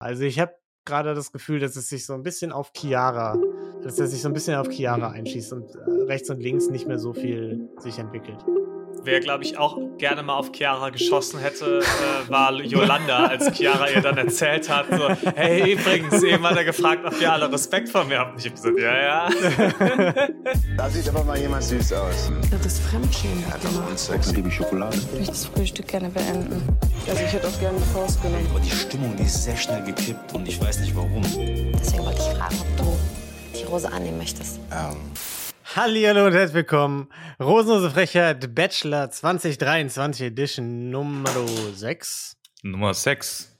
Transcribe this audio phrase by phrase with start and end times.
[0.00, 0.54] Also ich habe
[0.86, 3.38] gerade das Gefühl, dass es sich so ein bisschen auf Chiara,
[3.82, 6.88] dass er sich so ein bisschen auf Chiara einschießt und äh, rechts und links nicht
[6.88, 8.42] mehr so viel sich entwickelt.
[9.02, 13.88] Wer, glaube ich, auch gerne mal auf Chiara geschossen hätte, äh, war Yolanda, als Chiara
[13.88, 17.88] ihr dann erzählt hat, so, hey, übrigens, eben hat er gefragt, ob ihr alle Respekt
[17.88, 18.38] vor mir habt.
[18.38, 19.28] Ich habe gesagt, ja, ja.
[20.76, 22.30] Da sieht aber mal jemand süß aus.
[22.50, 23.44] Das ist Fremdschämen.
[23.88, 24.34] Und sexy.
[24.36, 24.96] Liebe Schokolade.
[24.96, 26.62] Ich möchte das Frühstück gerne beenden.
[27.08, 28.46] Also ich hätte auch gerne die Faust genommen.
[28.50, 31.22] Aber die Stimmung, die ist sehr schnell gekippt und ich weiß nicht warum.
[31.22, 34.58] Deswegen wollte ich fragen, ob du die Rose annehmen möchtest.
[34.72, 34.96] Ähm,
[35.76, 37.12] Hallihallo und herzlich willkommen.
[37.38, 42.36] Rosenlose Frechheit Bachelor 2023 Edition Nummer 6.
[42.64, 43.56] Nummer 6.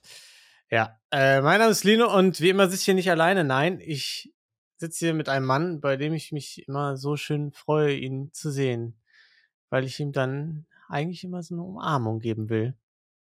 [0.72, 3.44] Ja, äh, mein Name ist Lino und wie immer sitze ich hier nicht alleine.
[3.44, 4.34] Nein, ich
[4.76, 8.50] sitze hier mit einem Mann, bei dem ich mich immer so schön freue, ihn zu
[8.50, 9.00] sehen.
[9.68, 12.74] Weil ich ihm dann eigentlich immer so eine Umarmung geben will.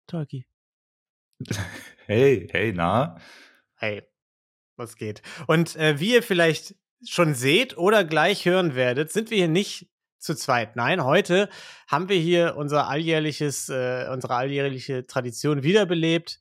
[0.07, 0.47] Turkey.
[2.07, 3.19] Hey, hey, na?
[3.75, 4.01] Hey,
[4.77, 5.21] was geht?
[5.45, 6.73] Und äh, wie ihr vielleicht
[7.05, 10.75] schon seht oder gleich hören werdet, sind wir hier nicht zu zweit.
[10.75, 11.49] Nein, heute
[11.87, 16.39] haben wir hier unser alljährliches, äh, unsere alljährliche Tradition wiederbelebt.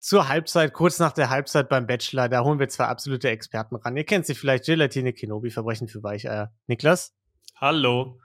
[0.00, 3.96] Zur Halbzeit, kurz nach der Halbzeit beim Bachelor, da holen wir zwei absolute Experten ran.
[3.96, 6.52] Ihr kennt sie vielleicht, Gelatine Kenobi, Verbrechen für Weicheier.
[6.66, 7.14] Niklas
[7.54, 8.18] Hallo.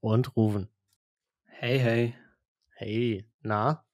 [0.00, 0.68] und Ruven.
[1.44, 2.14] Hey, hey.
[2.70, 3.84] Hey, na?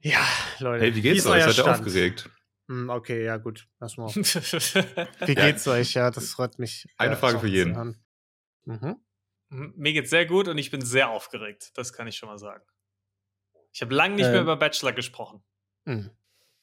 [0.00, 0.20] Ja,
[0.60, 0.84] Leute.
[0.84, 1.44] Hey, wie wie geht's ist euch?
[1.44, 2.30] euer Seid ihr aufgeregt?
[2.68, 3.68] Hm, okay, ja, gut.
[3.78, 4.08] Lass mal.
[4.14, 5.94] Wie Wie geht's euch?
[5.94, 6.86] Ja, das freut mich.
[6.96, 7.96] Eine äh, Frage für jeden.
[8.64, 8.96] Mhm.
[9.48, 11.70] Mir geht's sehr gut und ich bin sehr aufgeregt.
[11.74, 12.64] Das kann ich schon mal sagen.
[13.72, 15.44] Ich habe lange nicht Äh, mehr über Bachelor gesprochen.
[15.84, 16.10] Mhm.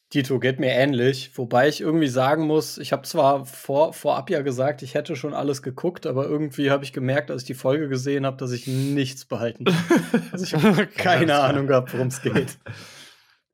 [0.10, 4.44] Tito geht mir ähnlich, wobei ich irgendwie sagen muss, ich habe zwar vor, vorab ja
[4.44, 7.88] gesagt, ich hätte schon alles geguckt, aber irgendwie habe ich gemerkt, als ich die Folge
[7.90, 10.30] gesehen habe, dass ich nichts behalten kann.
[10.32, 12.60] Also ich habe keine Ahnung gehabt, worum es geht.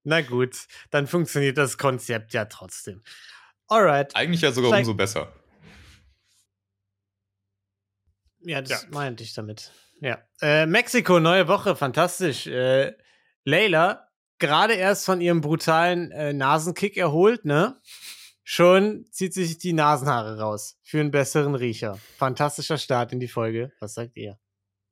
[0.09, 3.03] Na gut, dann funktioniert das Konzept ja trotzdem.
[3.67, 4.15] Alright.
[4.15, 5.31] Eigentlich ja sogar Vielleicht- umso besser.
[8.41, 8.87] Ja, das Ja.
[8.89, 9.71] meinte ich damit.
[10.01, 10.17] Ja.
[10.41, 12.47] Äh, Mexiko, neue Woche, fantastisch.
[12.47, 12.95] Äh,
[13.43, 14.09] Leila,
[14.39, 17.79] gerade erst von ihrem brutalen äh, Nasenkick erholt, ne?
[18.43, 20.79] Schon zieht sich die Nasenhaare raus.
[20.81, 21.99] Für einen besseren Riecher.
[22.17, 23.71] Fantastischer Start in die Folge.
[23.79, 24.39] Was sagt ihr?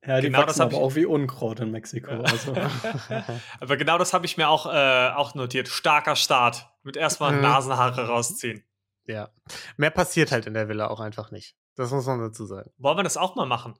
[0.08, 2.10] Ja, die Genau das wachsen hab aber ich- auch wie Unkraut in Mexiko.
[2.10, 2.20] Ja.
[2.20, 2.54] Also.
[3.60, 5.68] Aber genau das habe ich mir auch, äh, auch notiert.
[5.68, 6.66] Starker Start.
[6.82, 7.42] Mit erstmal Mhm.
[7.42, 8.64] Nasenhaare rausziehen.
[9.06, 9.28] ja.
[9.76, 11.54] Mehr passiert halt in der Villa auch einfach nicht.
[11.76, 12.70] Das muss man dazu sagen.
[12.78, 13.74] Wollen wir das auch mal machen?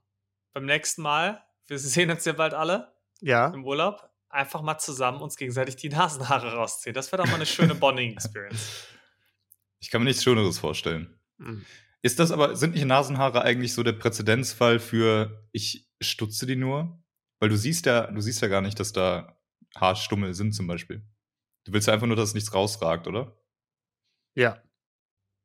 [0.53, 3.49] Beim nächsten Mal, wir sehen uns ja bald alle Ja.
[3.49, 6.95] im Urlaub, einfach mal zusammen uns gegenseitig die Nasenhaare rausziehen.
[6.95, 8.87] Das wäre doch mal eine schöne Bonding-Experience.
[9.81, 11.19] Ich kann mir nichts Schöneres vorstellen.
[11.39, 11.65] Mhm.
[12.03, 17.03] Ist das aber, sind nicht Nasenhaare eigentlich so der Präzedenzfall für ich stutze die nur?
[17.41, 19.39] Weil du siehst ja, du siehst ja gar nicht, dass da
[19.77, 21.03] Haarstummel sind zum Beispiel.
[21.65, 23.37] Du willst ja einfach nur, dass nichts rausragt, oder?
[24.35, 24.63] Ja.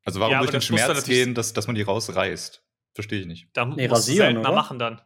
[0.04, 2.62] Also warum Ja, durch den Schmerz gehen, dass, dass man die rausreißt?
[2.94, 3.48] Verstehe ich nicht.
[3.52, 4.52] Da Nee, musst du rasieren, seltener oder?
[4.54, 5.00] machen dann.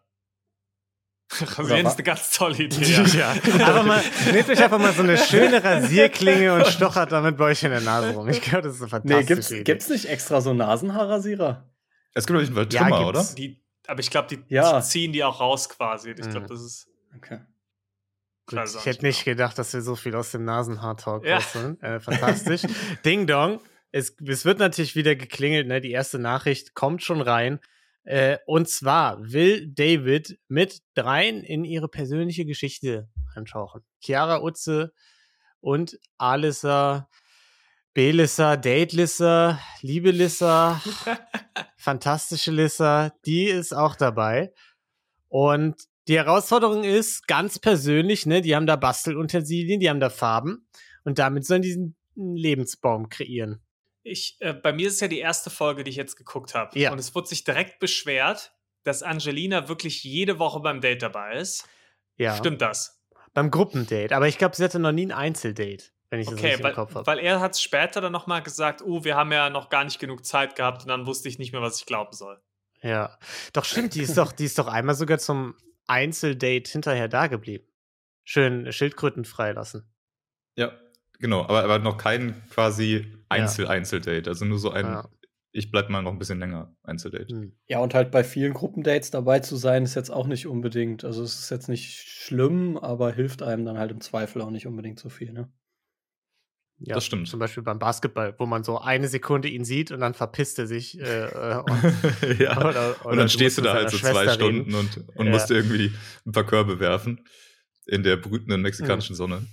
[1.30, 2.84] Rasieren ist eine ganz tolle Idee.
[3.14, 3.34] Ja.
[3.34, 3.66] Ja.
[3.66, 7.62] Aber mal, nehmt euch einfach mal so eine schöne Rasierklinge und stochert damit bei euch
[7.62, 8.28] in der Nase rum.
[8.28, 9.64] Ich glaube, das ist eine Nee, fantastische gibt's, Idee.
[9.64, 11.70] gibt's nicht extra so Nasenhaarrasierer?
[12.14, 13.30] Es gibt jeden Fall Ja, Trimmer, gibt's.
[13.30, 13.34] oder?
[13.36, 14.80] Die, aber ich glaube, die Ja.
[14.82, 16.10] ziehen die auch raus quasi.
[16.10, 16.46] Ich glaube, Mhm.
[16.46, 16.88] das ist.
[17.16, 17.40] Okay.
[17.40, 19.34] Ich Gut, auch ich hätte nicht genau.
[19.36, 21.36] gedacht, dass wir so viel aus dem Nasenhaar-Talk Ja.
[21.36, 21.80] rausholen.
[21.82, 22.62] Äh, fantastisch.
[23.04, 23.60] Ding Dong.
[23.90, 25.80] Es, es wird natürlich wieder geklingelt, ne?
[25.80, 27.58] Die erste Nachricht kommt schon rein.
[28.04, 33.82] Äh, und zwar will David mit dreien in ihre persönliche Geschichte eintauchen.
[34.00, 34.92] Chiara Utze
[35.60, 37.08] und Alissa,
[37.98, 40.80] Belissa, Datelissa, Liebe Lissa,
[41.76, 44.52] fantastische Lissa, die ist auch dabei.
[45.26, 45.74] Und
[46.06, 50.68] die Herausforderung ist ganz persönlich, ne, die haben da Bastelutensilien, die haben da Farben
[51.02, 53.66] und damit sollen die diesen Lebensbaum kreieren.
[54.04, 56.78] Ich, äh, bei mir ist es ja die erste Folge, die ich jetzt geguckt habe.
[56.78, 56.92] Ja.
[56.92, 58.52] Und es wurde sich direkt beschwert,
[58.84, 61.68] dass Angelina wirklich jede Woche beim Date dabei ist.
[62.16, 62.36] Ja.
[62.36, 63.02] Stimmt das?
[63.34, 64.14] Beim Gruppendate.
[64.14, 66.70] Aber ich glaube, sie hatte noch nie ein Einzeldate, wenn ich das Okay, richtig weil,
[66.70, 67.06] im Kopf habe.
[67.06, 70.24] weil er hat später dann nochmal gesagt, oh, wir haben ja noch gar nicht genug
[70.24, 72.40] Zeit gehabt und dann wusste ich nicht mehr, was ich glauben soll.
[72.82, 73.18] Ja.
[73.52, 75.54] Doch stimmt, die ist doch, die ist doch einmal sogar zum
[75.86, 77.64] Einzeldate hinterher da geblieben.
[78.24, 79.90] Schön Schildkröten freilassen.
[80.56, 80.72] Ja,
[81.18, 81.42] genau.
[81.42, 84.28] Aber, aber noch kein quasi Einzel-Einzeldate.
[84.30, 85.08] Also nur so ein, Ja.
[85.52, 87.34] ich bleib mal noch ein bisschen länger Einzeldate.
[87.34, 87.52] Hm.
[87.66, 91.22] Ja, und halt bei vielen Gruppendates dabei zu sein, ist jetzt auch nicht unbedingt, also
[91.22, 94.98] es ist jetzt nicht schlimm, aber hilft einem dann halt im Zweifel auch nicht unbedingt
[94.98, 95.50] so viel, ne?
[96.80, 97.26] Ja, Das stimmt.
[97.28, 100.66] Zum Beispiel beim Basketball, wo man so eine Sekunde ihn sieht und dann verpisst er
[100.68, 100.98] sich.
[101.00, 102.56] Äh, äh, und, ja.
[102.56, 102.68] oder-
[103.00, 104.70] oder und dann stehst du da halt so zwei Schwester reden.
[104.70, 105.32] Stunden und, und Ja.
[105.32, 105.92] musst irgendwie
[106.24, 107.26] ein paar Körbe werfen
[107.86, 109.46] in der brütenden mexikanischen Sonne.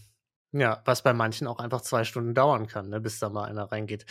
[0.52, 3.72] Ja, was bei manchen auch einfach zwei Stunden dauern kann, ne, bis da mal einer
[3.72, 4.06] reingeht.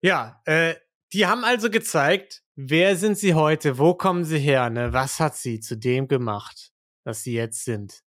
[0.00, 0.74] Ja, äh,
[1.12, 4.92] die haben also gezeigt, wer sind sie heute, wo kommen sie her, ne?
[4.92, 6.70] Was hat sie zu dem gemacht,
[7.04, 8.00] was sie jetzt sind?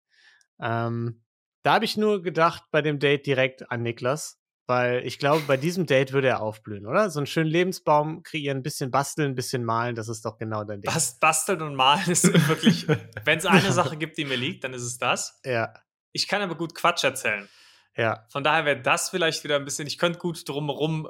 [0.61, 1.22] Ähm,
[1.63, 5.57] da habe ich nur gedacht bei dem Date direkt an Niklas, weil ich glaube, bei
[5.57, 7.09] diesem Date würde er aufblühen, oder?
[7.09, 10.63] So einen schönen Lebensbaum kreieren, ein bisschen basteln, ein bisschen malen, das ist doch genau
[10.63, 10.91] dein Ding.
[10.91, 12.87] Bas basteln und malen ist wirklich,
[13.25, 15.39] wenn es eine Sache gibt, die mir liegt, dann ist es das.
[15.45, 15.73] Ja,
[16.11, 17.49] Ich kann aber gut Quatsch erzählen.
[17.97, 18.25] ja.
[18.29, 21.09] Von daher wäre das vielleicht wieder ein bisschen, ich könnte gut drumherum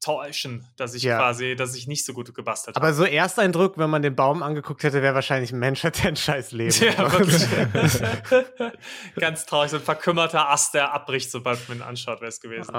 [0.00, 1.18] täuschen, dass ich Ja.
[1.18, 2.96] quasi, dass ich nicht so gut gebastelt Aber habe.
[2.96, 6.52] so Ersteindruck, wenn man den Baum angeguckt hätte, wäre wahrscheinlich ein Mensch hat ein scheiß
[6.52, 6.74] Leben.
[6.74, 7.46] Ja, wirklich.
[9.16, 12.74] Ganz traurig, so ein verkümmerter Ast, der abbricht, sobald man ihn anschaut, wäre es gewesen.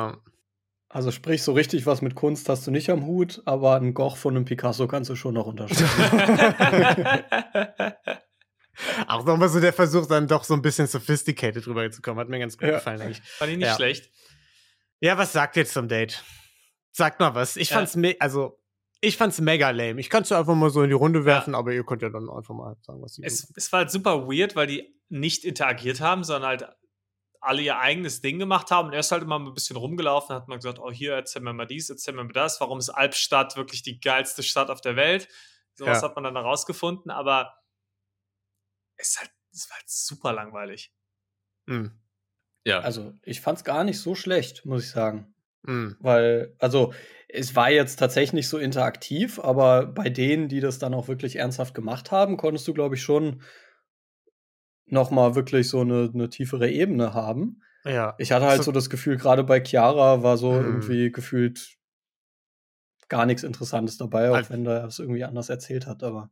[0.90, 4.18] Also sprich, so richtig was mit Kunst hast du nicht am Hut, aber einen Goch
[4.18, 7.24] von einem Picasso kannst du schon noch unterscheiden.
[9.08, 12.20] Auch nochmal so der Versuch, dann doch so ein bisschen sophisticated rüberzukommen.
[12.20, 12.76] Hat mir ganz gut Ja.
[12.76, 13.22] gefallen eigentlich.
[13.24, 13.76] Fand ich nicht Ja.
[13.76, 14.10] schlecht.
[15.00, 16.24] Ja, was sagt ihr zum Date?
[16.92, 17.56] Sagt mal was.
[17.58, 17.78] Ich Ja.
[17.78, 18.58] fand's me also
[19.04, 20.00] ich fand's mega lame.
[20.00, 22.30] Ich kann's ja einfach mal so in die Runde werfen, aber ihr könnt ja dann
[22.30, 26.02] einfach mal sagen, was ihr Es, es war halt super weird, weil die nicht interagiert
[26.02, 26.66] haben, sondern halt
[27.40, 28.90] alle ihr eigenes Ding gemacht haben.
[28.90, 31.54] Und er ist halt immer ein bisschen rumgelaufen, hat mal gesagt, oh hier, erzähl mir
[31.54, 32.62] mal dies, erzähl mir mal das.
[32.62, 35.28] Warum ist Albstadt wirklich die geilste Stadt auf der Welt?
[35.74, 36.10] Sowas Ja.
[36.10, 37.56] hat man dann herausgefunden, aber
[38.98, 40.94] es, ist halt, es war halt super langweilig.
[41.68, 41.92] Hm.
[42.66, 45.34] Ja, Also ich fand's gar nicht so schlecht, muss ich sagen.
[45.66, 45.96] Hm.
[46.00, 46.94] Weil, also
[47.28, 51.36] es war jetzt tatsächlich nicht so interaktiv, aber bei denen, die das dann auch wirklich
[51.38, 53.42] ernsthaft gemacht haben, konntest du, glaube ich, schon
[54.88, 57.62] noch mal wirklich so eine, eine tiefere Ebene haben.
[57.86, 58.16] Ja.
[58.18, 60.66] Ich hatte halt So- so das Gefühl, gerade bei Chiara war so Mhm.
[60.66, 61.78] irgendwie gefühlt
[63.08, 66.30] gar nichts Interessantes dabei, auch Also- wenn der es irgendwie anders erzählt hat, aber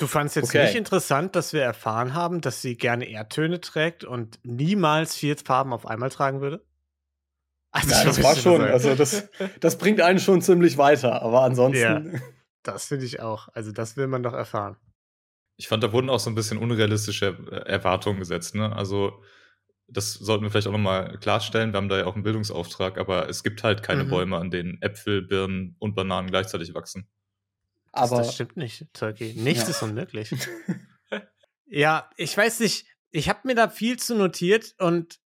[0.00, 0.62] Du fandst jetzt Okay.
[0.64, 5.72] nicht interessant, dass wir erfahren haben, dass sie gerne Erdtöne trägt und niemals vier Farben
[5.72, 6.64] auf einmal tragen würde?
[7.78, 9.28] Also, ja, das war schon, was- also das,
[9.60, 12.22] das bringt einen schon ziemlich weiter, aber ansonsten,
[12.64, 13.48] Das finde ich auch.
[13.54, 14.76] Also, das will man doch erfahren.
[15.56, 18.54] ich fand, da wurden auch so ein bisschen unrealistische äh, Erwartungen gesetzt.
[18.54, 18.74] Ne?
[18.74, 19.22] Also,
[19.86, 21.72] das sollten wir vielleicht auch nochmal klarstellen.
[21.72, 24.10] Wir haben da ja auch einen Bildungsauftrag, aber es gibt halt keine Mhm.
[24.10, 27.08] Bäume, an denen Äpfel, Birnen und Bananen gleichzeitig wachsen.
[27.92, 29.32] Das, aber das stimmt nicht, Turkey.
[29.34, 29.70] Nichts Ja.
[29.70, 30.30] ist unmöglich.
[31.66, 32.86] ja, ich weiß nicht.
[33.10, 35.18] Ich habe mir da viel zu notiert und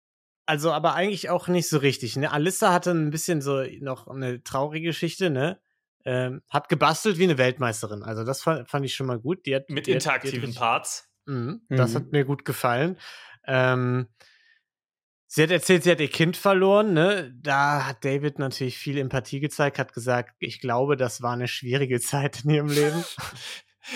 [0.51, 2.17] also aber eigentlich auch nicht so richtig.
[2.17, 2.31] Ne?
[2.31, 5.61] Alissa hatte ein bisschen so noch eine traurige Geschichte, ne?
[6.05, 8.03] Ähm, hat gebastelt wie eine Weltmeisterin.
[8.03, 9.47] Also das fand, fand ich schon mal gut.
[9.47, 11.09] Die hat, Mit die hat- die hat interaktiven richtig- Parts.
[11.27, 11.95] Mhm, Das Mhm.
[11.97, 12.99] hat mir gut gefallen.
[13.47, 14.09] Ähm,
[15.27, 16.95] sie hat erzählt, sie hat ihr Kind verloren.
[16.95, 17.33] Ne?
[17.41, 22.01] Da hat David natürlich viel Empathie gezeigt, hat gesagt, ich glaube, das war eine schwierige
[22.01, 23.05] Zeit in ihrem Leben.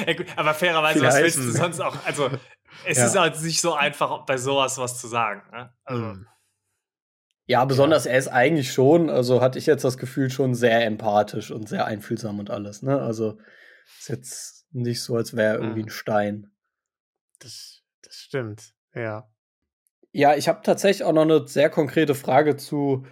[0.07, 1.95] Ja, gut, aber fairerweise, Viel was willst du sonst auch?
[2.05, 2.29] Also,
[2.87, 3.07] es Ja.
[3.07, 5.43] ist halt nicht so einfach, bei sowas was zu sagen.
[5.53, 5.73] Ne?
[5.85, 6.27] Also, Mhm.
[7.47, 11.51] Ja, besonders er ist eigentlich schon, also hatte ich jetzt das Gefühl, schon sehr empathisch
[11.51, 13.01] und sehr einfühlsam und alles, ne?
[13.01, 13.39] Also
[13.99, 15.87] ist jetzt nicht so, als wäre er irgendwie Mhm.
[15.87, 16.51] ein Stein.
[17.41, 19.29] Das, das stimmt, ja.
[20.13, 23.07] Ja, ich habe tatsächlich auch noch eine sehr konkrete Frage zu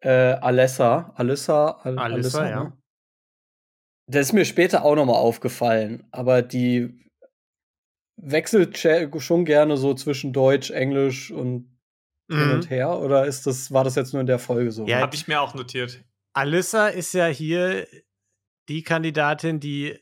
[0.00, 1.12] äh, Alessa.
[1.16, 2.64] Alissa, Al Alissa, ja.
[2.64, 2.72] ne?
[4.08, 7.10] Das ist mir später auch noch mal aufgefallen, aber die
[8.16, 11.75] wechselt schon gerne so zwischen Deutsch, Englisch und
[12.28, 12.52] hin Mhm.
[12.54, 12.98] und her.
[12.98, 14.86] Oder ist das, war das jetzt nur in der Folge so?
[14.86, 16.04] Ja, habe ich mir auch notiert.
[16.32, 17.86] Alissa ist ja hier
[18.68, 19.98] die Kandidatin, die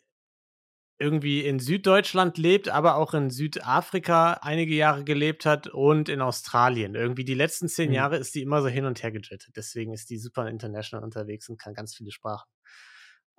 [0.99, 6.95] irgendwie in Süddeutschland lebt, aber auch in Südafrika einige Jahre gelebt hat und in Australien.
[6.95, 7.95] Irgendwie die letzten zehn Hm.
[7.95, 9.49] Jahre ist die immer so hin und her gejettet.
[9.57, 12.49] Deswegen ist die super international unterwegs und kann ganz viele Sprachen.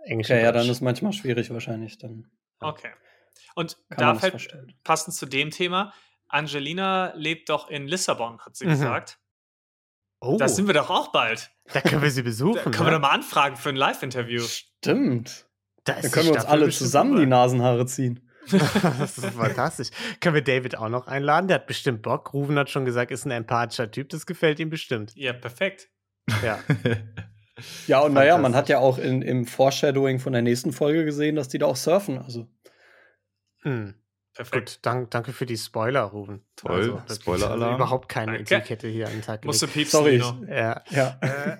[0.04, 1.98] Englisch Okay, ja, dann ist manchmal schwierig wahrscheinlich.
[1.98, 2.92] Dann Okay.
[3.56, 4.74] Und da fällt verstehen.
[4.84, 5.94] passend zu dem Thema,
[6.28, 8.70] Angelina lebt doch in Lissabon, hat sie Mhm.
[8.72, 9.20] gesagt.
[10.22, 11.52] oh, Da sind wir doch auch bald.
[11.74, 12.72] da können wir sie Da besuchen.
[12.72, 12.92] können wir ne?
[12.92, 14.42] doch mal anfragen für ein Live-Interview.
[14.42, 15.46] Stimmt.
[15.84, 17.30] Da ist Dann die können wir uns alle zusammen die vorbei.
[17.30, 18.22] Nasenhaare ziehen.
[18.52, 19.90] das ist fantastisch.
[20.20, 21.48] Können wir David auch noch einladen?
[21.48, 22.34] Der hat bestimmt Bock.
[22.34, 24.10] Ruven hat schon gesagt, ist ein empathischer Typ.
[24.10, 25.14] Das gefällt ihm bestimmt.
[25.16, 25.90] Ja, perfekt.
[26.44, 26.60] Ja.
[27.88, 31.36] Ja, und naja, man hat ja auch in, im Foreshadowing von der nächsten Folge gesehen,
[31.38, 32.18] dass die da auch surfen.
[32.20, 32.48] Also,
[33.62, 33.96] Hm.
[34.36, 34.70] Perfekt.
[34.70, 36.46] Gut, dank, danke für die Spoiler, Ruben.
[36.58, 37.76] Toll, wirklich, Spoiler-Alarm.
[37.76, 38.56] überhaupt keine Danke.
[38.56, 39.74] Etikette hier an den Tag gelegt.
[39.74, 40.18] piepsen, Sorry.
[40.48, 40.84] Ja.
[40.90, 41.18] ja.
[41.22, 41.58] Äh,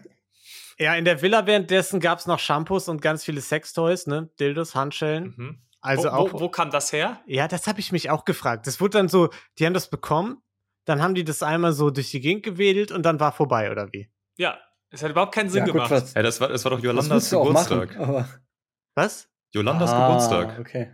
[0.78, 4.30] ja, in der Villa währenddessen gab es noch Shampoos und ganz viele Sextoys, ne?
[4.40, 5.34] Dildos, Handschellen.
[5.38, 5.62] Mhm.
[5.80, 6.34] Also wo, auch.
[6.34, 7.22] wo, wo kam das her?
[7.28, 8.68] Ja, das habe ich mich auch gefragt.
[8.68, 10.42] Das wurde dann so, die haben das bekommen,
[10.84, 13.94] dann haben die das einmal so durch die Gegend gewedelt und dann war vorbei, oder
[13.94, 14.10] wie?
[14.36, 15.92] Ja, es hat überhaupt keinen Sinn ja, gut, gemacht.
[15.92, 17.98] was, ja, das war, das war doch Jolandas Geburtstag.
[17.98, 18.02] machen?
[18.02, 18.30] Aber,
[18.96, 19.30] Was?
[19.54, 20.60] Jolandas ah, Geburtstag.
[20.60, 20.94] Okay.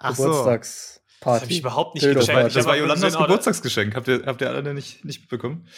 [0.00, 0.24] Ach so.
[0.24, 1.02] Geburtstags.
[1.20, 2.56] Das habe ich überhaupt nicht gecheckt.
[2.56, 3.94] Das war Jolandas Geburtstagsgeschenk.
[3.94, 5.68] Habt ihr, habt ihr alle nicht, nicht mitbekommen?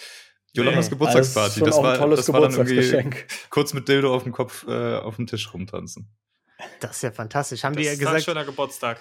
[0.55, 0.91] Jolandas Nee.
[0.91, 1.61] Geburtstagsparty.
[1.61, 3.27] Das ist Das war, ein tolles das war dann irgendwie Geburtstagsgeschenk.
[3.51, 6.15] kurz mit Dildo auf dem Kopf äh, auf dem Tisch rumtanzen.
[6.81, 7.65] Das ist ja fantastisch.
[7.65, 9.01] Haben Das die ja ist ein gesagt, schöner Geburtstag.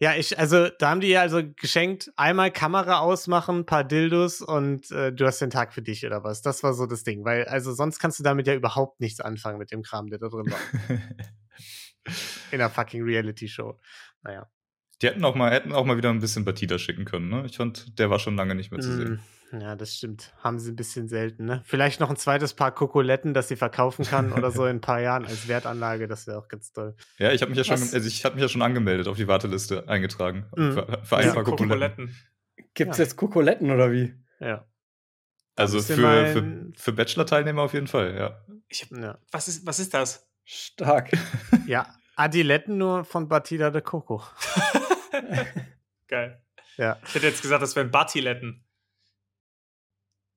[0.00, 4.90] Ja, ich, also da haben die ja also geschenkt, einmal Kamera ausmachen, paar Dildos und
[4.92, 6.40] äh, du hast den Tag für dich oder was.
[6.42, 9.58] Das war so das Ding, weil also sonst kannst du damit ja überhaupt nichts anfangen
[9.58, 10.60] mit dem Kram, der da drin war.
[12.52, 13.78] In der fucking Reality-Show.
[14.22, 14.50] Naja.
[15.00, 17.44] Die hätten auch mal, hätten auch mal wieder ein bisschen Batida schicken können, ne?
[17.46, 19.20] Ich fand, der war schon lange nicht mehr zu sehen.
[19.52, 20.34] Mm, Ja, das stimmt.
[20.42, 21.62] Haben sie ein bisschen selten, ne?
[21.64, 25.00] Vielleicht noch ein zweites Paar Kokoletten, das sie verkaufen kann oder so in ein paar
[25.00, 26.96] Jahren als Wertanlage, das wäre auch ganz toll.
[27.18, 29.28] Ja, ich habe mich ja schon, also ich habe mich ja schon angemeldet auf die
[29.28, 30.46] Warteliste eingetragen.
[30.56, 30.72] Mhm.
[30.72, 32.06] Für, für ein Ja, paar Kokoletten.
[32.06, 32.16] Kokoletten.
[32.74, 33.04] Gibt's Ja.
[33.04, 34.14] jetzt Kokoletten oder wie?
[34.40, 34.66] Ja.
[35.54, 38.44] Also für, mal- für, für Bachelor-Teilnehmer auf jeden Fall, ja.
[38.68, 40.28] Ich hab, Ja, was, ist, was ist das?
[40.44, 41.10] Stark.
[41.66, 41.86] ja
[42.18, 44.22] Adiletten nur von Batida de Coco.
[46.08, 46.42] Geil.
[46.76, 46.98] Ja.
[47.06, 48.64] Ich hätte jetzt gesagt, das wären Batiletten.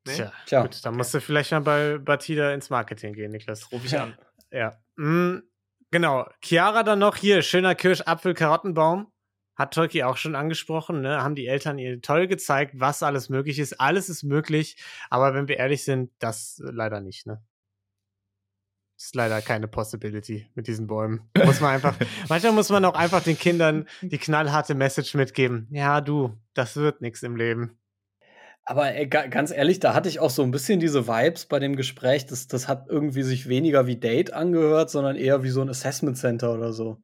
[0.05, 0.15] Nee?
[0.15, 0.61] Tja, Tja.
[0.63, 3.71] gut, dann musst du vielleicht mal bei Batida ins Marketing gehen, Niklas.
[3.71, 4.03] Ruf ich Ja.
[4.03, 4.17] an.
[4.51, 4.79] Ja.
[4.95, 5.43] Mm,
[5.91, 6.27] genau.
[6.43, 9.11] Chiara dann noch hier, schöner Kirsch-Apfel-Karottenbaum.
[9.55, 11.21] Hat Tolki auch schon angesprochen, ne?
[11.21, 13.79] Haben die Eltern ihr toll gezeigt, was alles möglich ist.
[13.79, 14.77] Alles ist möglich,
[15.09, 17.43] aber wenn wir ehrlich sind, das leider nicht, ne?
[19.03, 21.27] Ist leider keine Possibility mit diesen Bäumen.
[21.43, 21.95] Muss man einfach,
[22.29, 25.67] manchmal muss man auch einfach den Kindern die knallharte Message mitgeben.
[25.71, 27.79] Ja, du, das wird nichts im Leben.
[28.63, 31.57] Aber ey, ga- ganz ehrlich, da hatte ich auch so ein bisschen diese Vibes bei
[31.57, 32.27] dem Gespräch.
[32.27, 36.15] Das, das hat irgendwie sich weniger wie Date angehört, sondern eher wie so ein Assessment
[36.17, 37.01] Center oder so.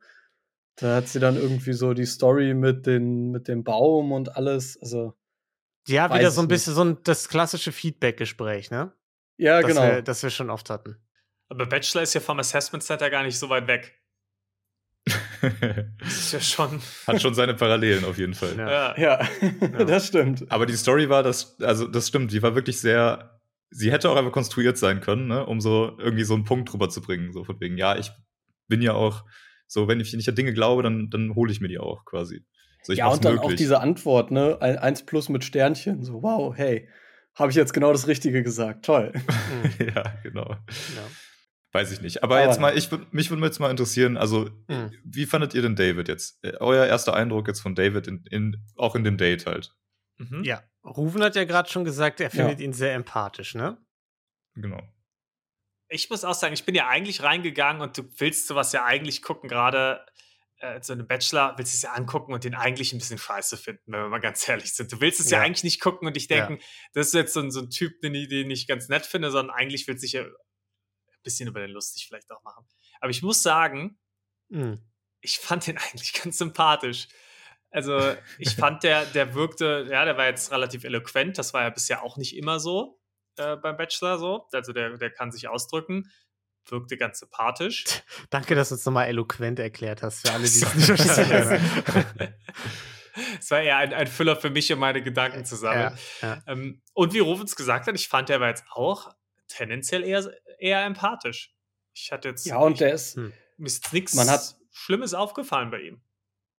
[0.76, 4.80] Da hat sie dann irgendwie so die Story mit, den, mit dem Baum und alles.
[4.80, 5.16] Also,
[5.88, 6.50] Ja, wieder so ein nicht.
[6.50, 8.94] bisschen so ein, das klassische Feedback-Gespräch, ne?
[9.38, 9.82] ja, das genau.
[9.82, 10.98] Wir, das wir schon oft hatten.
[11.50, 14.02] Aber Bachelor ist ja vom Assessment Center gar nicht so weit weg.
[16.00, 16.82] Das ist ja schon.
[17.06, 18.58] Hat schon seine Parallelen auf jeden Fall.
[18.58, 18.98] Ja.
[18.98, 19.28] Ja.
[19.62, 20.52] ja, das stimmt.
[20.52, 23.40] Aber die Story war, dass, also das stimmt, die war wirklich sehr,
[23.70, 26.90] sie hätte auch einfach konstruiert sein können, ne, um so irgendwie so einen Punkt drüber
[26.90, 27.32] zu bringen.
[27.34, 28.12] So von wegen, ja, ich
[28.68, 29.26] bin ja auch,
[29.68, 32.44] so, wenn ich nicht an Dinge glaube, dann, dann hole ich mir die auch quasi.
[32.84, 33.54] So, ich ja, und dann möglich.
[33.54, 34.58] auch diese Antwort, ne?
[34.62, 36.04] Ein, eins plus mit Sternchen.
[36.04, 36.88] So, wow, hey,
[37.36, 38.86] habe ich jetzt genau das Richtige gesagt.
[38.86, 39.14] Toll.
[39.80, 39.88] Mhm.
[39.96, 40.50] ja, genau.
[40.52, 41.04] ja.
[41.78, 42.24] Weiß ich nicht.
[42.24, 42.78] Aber Aber jetzt mal, ja.
[42.78, 44.92] ich mich würde jetzt mal interessieren, also, Mhm.
[45.04, 46.44] wie fandet ihr denn David jetzt?
[46.44, 49.74] Äh, Euer erster Eindruck jetzt von David in, in, auch in dem Date halt.
[50.18, 50.44] Mhm.
[50.44, 53.78] Ja, Rufen hat ja gerade schon gesagt, er findet ihn sehr empathisch, ne?
[54.56, 54.82] Genau.
[55.90, 59.22] Ich muss auch sagen, ich bin ja eigentlich reingegangen und du willst sowas ja eigentlich
[59.22, 60.04] gucken, gerade
[60.60, 63.56] äh, so einen Bachelor, willst du es ja angucken und den eigentlich ein bisschen scheiße
[63.58, 64.92] finden, wenn wir mal ganz ehrlich sind.
[64.92, 65.44] Du willst es ja, Ja.
[65.46, 66.58] eigentlich nicht gucken und dich denken,
[66.94, 69.30] das ist jetzt so ein, so ein Typ, den ich, den ich ganz nett finde,
[69.30, 70.26] sondern eigentlich willst du dich ja
[71.28, 72.66] bisschen über den lustig vielleicht auch machen.
[73.02, 74.00] Aber ich muss sagen,
[74.50, 74.80] Mhm.
[75.22, 77.08] ich fand den eigentlich ganz sympathisch.
[77.70, 81.38] Also, ich fand, der, der wirkte, ja, der war jetzt relativ eloquent.
[81.38, 83.00] Das war ja bisher auch nicht immer so
[83.38, 84.48] äh, beim Bachelor so.
[84.54, 86.10] Also, der, der kann sich ausdrücken.
[86.70, 87.86] Wirkte ganz sympathisch.
[88.30, 91.62] Danke, dass du es nochmal eloquent erklärt hast, für alle, die es nicht verstehen.
[93.40, 95.98] Es war eher ein, ein Füller für mich, um meine Gedanken zu sammeln.
[96.22, 96.44] ja, ja.
[96.46, 99.10] Ähm, und wie Rovens gesagt hat, ich fand, der war jetzt auch
[99.48, 101.54] tendenziell eher, eher empathisch.
[101.94, 102.46] Ich hatte jetzt.
[102.46, 103.34] Ja, und ich, der ist, Hm.
[103.58, 106.02] mir ist nichts Man hat- Schlimmes aufgefallen bei ihm.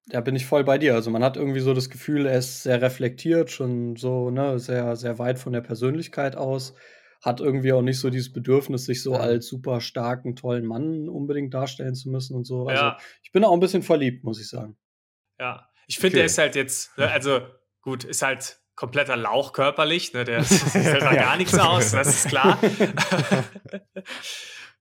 [0.07, 0.95] da bin ich voll bei dir.
[0.95, 4.97] Also man hat irgendwie so das Gefühl, er ist sehr reflektiert, schon so, ne, sehr,
[4.97, 6.75] sehr weit von der Persönlichkeit aus.
[7.23, 9.21] Hat irgendwie auch nicht so dieses Bedürfnis, sich so Mhm.
[9.21, 12.67] als super starken, tollen Mann unbedingt darstellen zu müssen und so.
[12.69, 12.99] Also Ja.
[13.23, 14.79] ich bin auch ein bisschen verliebt, muss ich sagen.
[15.39, 16.17] Ja, ich finde, Okay.
[16.17, 17.41] der ist halt jetzt, ne, also
[17.83, 21.23] gut, ist halt kompletter Lauch körperlich, ne, der sieht da Ja.
[21.23, 22.59] gar nichts aus, das ist klar.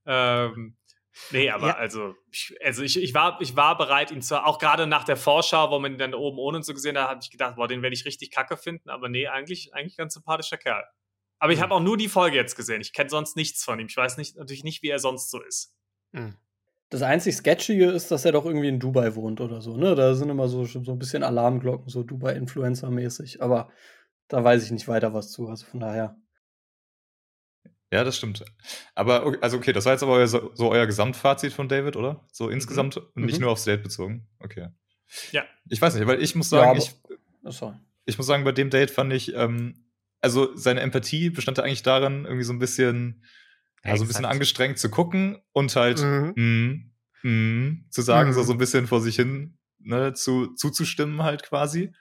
[0.05, 0.77] ähm,
[1.31, 1.75] nee, aber Ja.
[1.77, 5.17] also, ich, also ich, ich, war, ich war bereit, ihn zu, auch gerade nach der
[5.17, 7.67] Vorschau, wo man ihn dann oben ohne und so gesehen hat, habe ich gedacht, boah,
[7.67, 10.83] den werde ich richtig kacke finden, aber nee, eigentlich, eigentlich ganz sympathischer Kerl.
[11.39, 11.63] Aber ich Mhm.
[11.63, 12.81] habe auch nur die Folge jetzt gesehen.
[12.81, 13.87] Ich kenne sonst nichts von ihm.
[13.87, 15.73] Ich weiß nicht, natürlich nicht, wie er sonst so ist.
[16.11, 16.35] Mhm.
[16.89, 19.93] Das einzig Sketchige ist, dass er doch irgendwie in Dubai wohnt oder so, ne?
[19.95, 23.41] Da sind immer so, so ein bisschen Alarmglocken, so Dubai-Influencer-mäßig.
[23.41, 23.69] Aber
[24.29, 25.47] da weiß ich nicht weiter was zu.
[25.49, 26.15] Also von daher.
[27.91, 28.43] Ja, das stimmt.
[28.95, 32.25] Aber, okay, also okay, das war jetzt aber euer, so euer Gesamtfazit von David, oder?
[32.31, 33.43] So insgesamt und nicht Mhm.
[33.43, 34.27] nur aufs Date bezogen.
[34.39, 34.69] Okay.
[35.31, 35.45] Ja.
[35.69, 36.91] Ich weiß nicht, weil ich muss Ja, sagen, aber- ich,
[37.43, 37.75] Oh, sorry.
[38.05, 39.85] ich muss sagen, bei dem Date fand ich, ähm,
[40.19, 43.23] also seine Empathie bestand ja eigentlich darin, irgendwie so ein bisschen,
[43.87, 46.33] ja, so ein bisschen angestrengt zu gucken und halt Mhm.
[47.23, 48.33] mm, mm, zu sagen, Mhm.
[48.33, 51.93] so, so ein bisschen vor sich hin ne, zu, zuzustimmen halt quasi.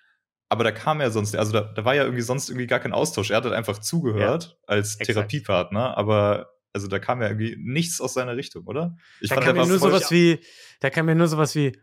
[0.48, 2.92] Aber da kam ja sonst, also da, da war ja irgendwie sonst irgendwie gar kein
[2.92, 3.30] Austausch.
[3.30, 5.06] Er hat halt einfach zugehört als exakt.
[5.06, 8.96] Therapiepartner, aber also da kam ja irgendwie nichts aus seiner Richtung, oder?
[9.20, 10.40] Ich Da fand, kam mir nur sowas wie,
[10.80, 11.78] da kam mir nur sowas wie,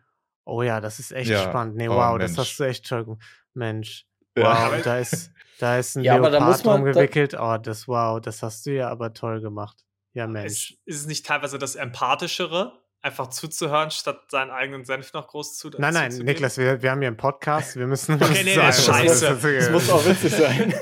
[0.45, 1.77] Oh ja, das ist echt Ja, spannend.
[1.77, 2.50] Nee, oh, wow, das Mensch.
[2.50, 3.24] hast du echt toll gemacht.
[3.53, 4.05] Mensch.
[4.38, 4.43] Ja.
[4.74, 7.33] Wow, da ist, da ist ein Ja, aber da Leopard muss man- da- gewickelt.
[7.39, 9.86] Oh, das wow, das hast du ja aber toll gemacht.
[10.13, 10.72] Ja, Mensch.
[10.72, 15.58] Ist, ist es nicht teilweise das Empathischere, einfach zuzuhören, statt seinen eigenen Senf noch groß
[15.58, 16.34] zu Nein, nein, zuzugeben?
[16.34, 18.15] Niklas, wir, wir haben hier einen Podcast, wir müssen.
[18.15, 19.25] Okay, nee, sagen, das ist was scheiße.
[19.25, 19.58] das ist.
[19.58, 20.74] Das muss auch witzig sein.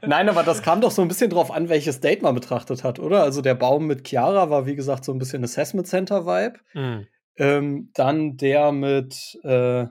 [0.06, 2.98] Nein, aber das kam doch so ein bisschen drauf an, welches Date man betrachtet hat,
[2.98, 3.22] oder?
[3.22, 6.58] Also der Baum mit Chiara war, wie gesagt, so ein bisschen Assessment Center-Vibe.
[6.74, 7.06] Mhm.
[7.36, 9.86] Ähm, dann der mit äh,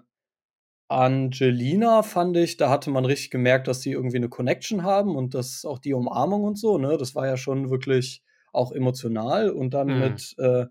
[0.89, 5.33] Angelina fand ich, da hatte man richtig gemerkt, dass sie irgendwie eine Connection haben und
[5.33, 6.97] das auch die Umarmung und so, ne?
[6.97, 8.23] Das war ja schon wirklich
[8.57, 9.49] auch emotional.
[9.51, 9.99] Und dann Mhm.
[9.99, 10.65] mit äh,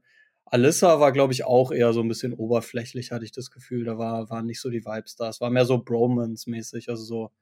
[0.46, 3.84] Alyssa war, glaube ich, auch eher so ein bisschen oberflächlich, hatte ich das Gefühl.
[3.84, 5.28] Da war, waren nicht so die Vibes da.
[5.28, 7.32] Es war mehr so Bromance-mäßig, also so,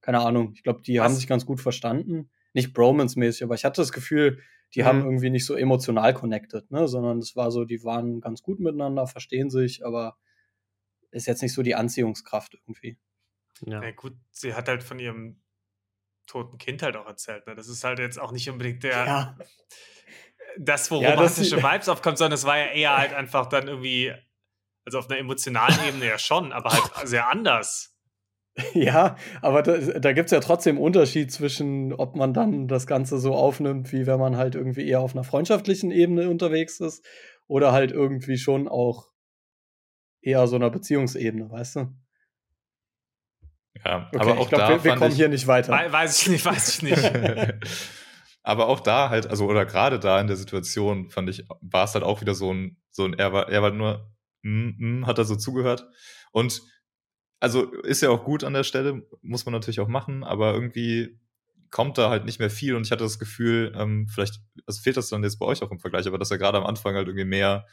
[0.00, 0.52] keine Ahnung.
[0.54, 1.18] Ich glaube, die haben Was?
[1.18, 2.30] sich ganz gut verstanden.
[2.54, 4.40] Nicht Bromance-mäßig, aber ich hatte das Gefühl,
[4.74, 4.86] die Mhm.
[4.86, 6.88] haben irgendwie nicht so emotional connected, ne?
[6.88, 10.16] Sondern es war so, die waren ganz gut miteinander, verstehen sich, aber
[11.10, 12.98] ist jetzt nicht so die Anziehungskraft irgendwie.
[13.66, 13.82] Ja.
[13.82, 15.41] Ja, gut, sie hat halt von ihrem
[16.32, 17.46] toten Kind halt auch erzählt.
[17.46, 17.54] Ne?
[17.54, 19.36] Das ist halt jetzt auch nicht unbedingt der,
[20.58, 23.68] das, wo Ja, das- romantische Vibes aufkommt, sondern es war ja eher halt einfach dann
[23.68, 24.12] irgendwie,
[24.84, 27.90] also auf einer emotionalen Ebene ja schon, aber halt sehr anders.
[28.74, 33.18] Ja, aber da, da gibt es ja trotzdem Unterschied zwischen, ob man dann das Ganze
[33.18, 37.02] so aufnimmt, wie wenn man halt irgendwie eher auf einer freundschaftlichen Ebene unterwegs ist
[37.46, 39.06] oder halt irgendwie schon auch
[40.20, 41.94] eher so einer Beziehungsebene, weißt du?
[43.84, 45.72] Ja, Okay, aber auch ich glaube, da wir, wir fand kommen ich, hier nicht weiter.
[45.72, 47.02] We weiß ich nicht, weiß ich nicht.
[48.42, 51.94] aber auch da halt, also oder gerade da in der Situation fand ich, war es
[51.94, 54.12] halt auch wieder so ein, so ein, er war, er war nur,
[54.42, 55.88] mm, mm, hat er so zugehört
[56.32, 56.62] und
[57.40, 61.18] also ist ja auch gut an der Stelle, muss man natürlich auch machen, aber irgendwie
[61.70, 64.96] kommt da halt nicht mehr viel und ich hatte das Gefühl, ähm, vielleicht, also fehlt
[64.96, 67.08] das dann jetzt bei euch auch im Vergleich, aber dass er gerade am Anfang halt
[67.08, 67.66] irgendwie mehr,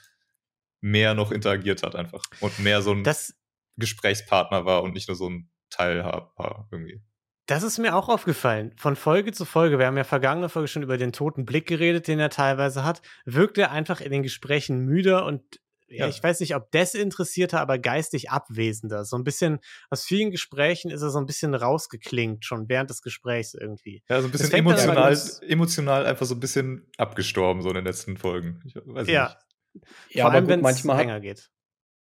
[0.82, 3.36] mehr noch interagiert hat einfach und mehr so ein Das,
[3.78, 7.02] Gesprächspartner war und nicht nur so ein Teilhaber irgendwie.
[7.46, 8.74] Das ist mir auch aufgefallen.
[8.78, 12.08] Von Folge zu Folge, wir haben ja vergangene Folge schon über den toten Blick geredet,
[12.08, 15.42] den er teilweise hat, wirkt er einfach in den Gesprächen müder und
[15.88, 16.08] ja, Ja.
[16.10, 19.04] ich weiß nicht, ob desinteressierter, aber geistig abwesender.
[19.06, 19.58] So ein bisschen,
[19.90, 24.04] aus vielen Gesprächen ist er so ein bisschen rausgeklingt, schon während des Gesprächs irgendwie.
[24.08, 25.18] Ja, so ein bisschen emotional,
[25.48, 28.62] emotional einfach so ein bisschen abgestorben, so in den letzten Folgen.
[28.66, 29.36] Ich weiß Ja,
[29.74, 29.88] nicht.
[30.16, 31.50] ja, vor aber allem, gut, wenn es manchmal hat, länger geht.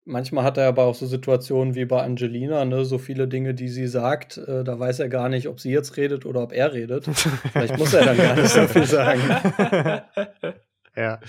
[0.07, 3.69] Manchmal hat er aber auch so Situationen wie bei Angelina, ne, so viele Dinge, die
[3.69, 6.73] sie sagt, äh, da weiß er gar nicht, ob sie jetzt redet oder ob er
[6.73, 7.05] redet.
[7.05, 9.21] Vielleicht muss er dann gar nicht so viel sagen.
[10.95, 11.19] ja.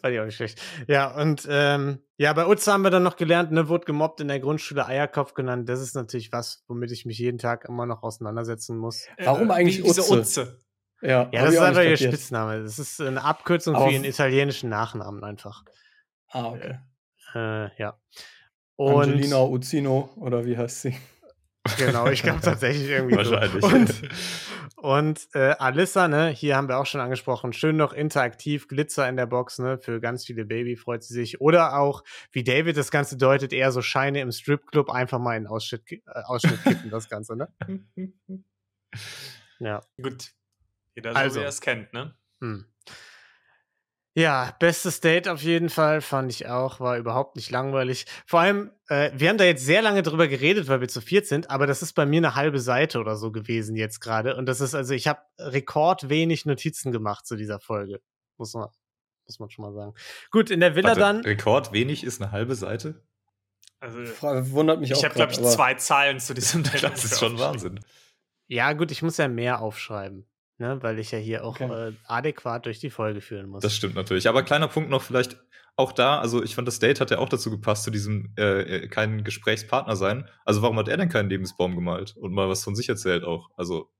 [0.00, 0.60] Fand ich auch nicht schlecht.
[0.86, 4.28] Ja, und ähm, ja, bei Utz haben wir dann noch gelernt, ne, wurde gemobbt in
[4.28, 5.68] der Grundschule Eierkopf genannt.
[5.68, 9.06] Das ist natürlich was, womit ich mich jeden Tag immer noch auseinandersetzen muss.
[9.22, 10.14] Warum eigentlich Wie- wieso Utze?
[10.42, 10.60] Utze?
[11.02, 11.96] Ja, Ja, das ist einfach ihr.
[11.96, 12.62] Spitzname.
[12.62, 15.64] Das ist eine Abkürzung Aber für ihren italienischen Nachnamen einfach.
[16.28, 16.68] Ah, okay.
[16.72, 16.78] Äh,
[17.34, 17.98] ja.
[18.76, 20.96] Und Angelina Uzzino, oder wie heißt sie?
[21.76, 23.22] genau, ich glaube tatsächlich irgendwie.
[23.22, 23.32] so.
[23.32, 23.62] Wahrscheinlich.
[23.62, 24.08] Und,
[24.76, 29.16] und äh, Alissa, ne, hier haben wir auch schon angesprochen, schön noch interaktiv, Glitzer in
[29.16, 31.40] der Box, ne, für ganz viele Baby freut sie sich.
[31.40, 35.46] Oder auch, wie David das Ganze deutet, eher so Scheine im Stripclub einfach mal in
[35.46, 37.48] Ausschnitt, äh, Ausschnitt kippen, das Ganze, ne?
[39.60, 39.82] Ja.
[40.02, 40.32] Gut.
[40.94, 41.40] Jeder so, Also.
[41.40, 42.14] wie er es kennt, ne?
[42.40, 42.64] Hm.
[44.20, 48.04] Ja, bestes Date auf jeden Fall, fand ich auch, war überhaupt nicht langweilig.
[48.26, 51.26] Vor allem, äh, wir haben da jetzt sehr lange drüber geredet, weil wir zu viert
[51.26, 54.36] sind, aber das ist bei mir eine halbe Seite oder so gewesen jetzt gerade.
[54.36, 58.02] Und das ist, also ich habe rekordwenig Notizen gemacht zu dieser Folge.
[58.36, 58.68] Muss man,
[59.26, 59.94] muss man schon mal sagen.
[60.30, 61.20] Gut, in der Villa Warte, dann.
[61.22, 63.02] Rekord wenig ist eine halbe Seite?
[63.78, 64.00] Also,
[64.52, 65.04] Wundert mich ich auch.
[65.04, 66.82] habe, glaube ich, zwei Zeilen zu diesem Date.
[66.82, 67.80] Das ist schon Wahnsinn.
[68.48, 70.26] Ja, gut, ich muss ja mehr aufschreiben,
[70.60, 71.88] ne, weil ich ja hier auch Okay.
[71.88, 73.62] äh, adäquat durch die Folge führen muss.
[73.62, 74.28] Das stimmt natürlich.
[74.28, 75.36] Aber kleiner Punkt noch vielleicht
[75.76, 78.60] auch da, also ich fand, das Date hat ja auch dazu gepasst, zu diesem äh,
[78.84, 80.28] äh, kein Gesprächspartner sein.
[80.44, 83.48] Also warum hat er denn keinen Lebensbaum gemalt und mal was von sich erzählt auch?
[83.56, 83.90] Also,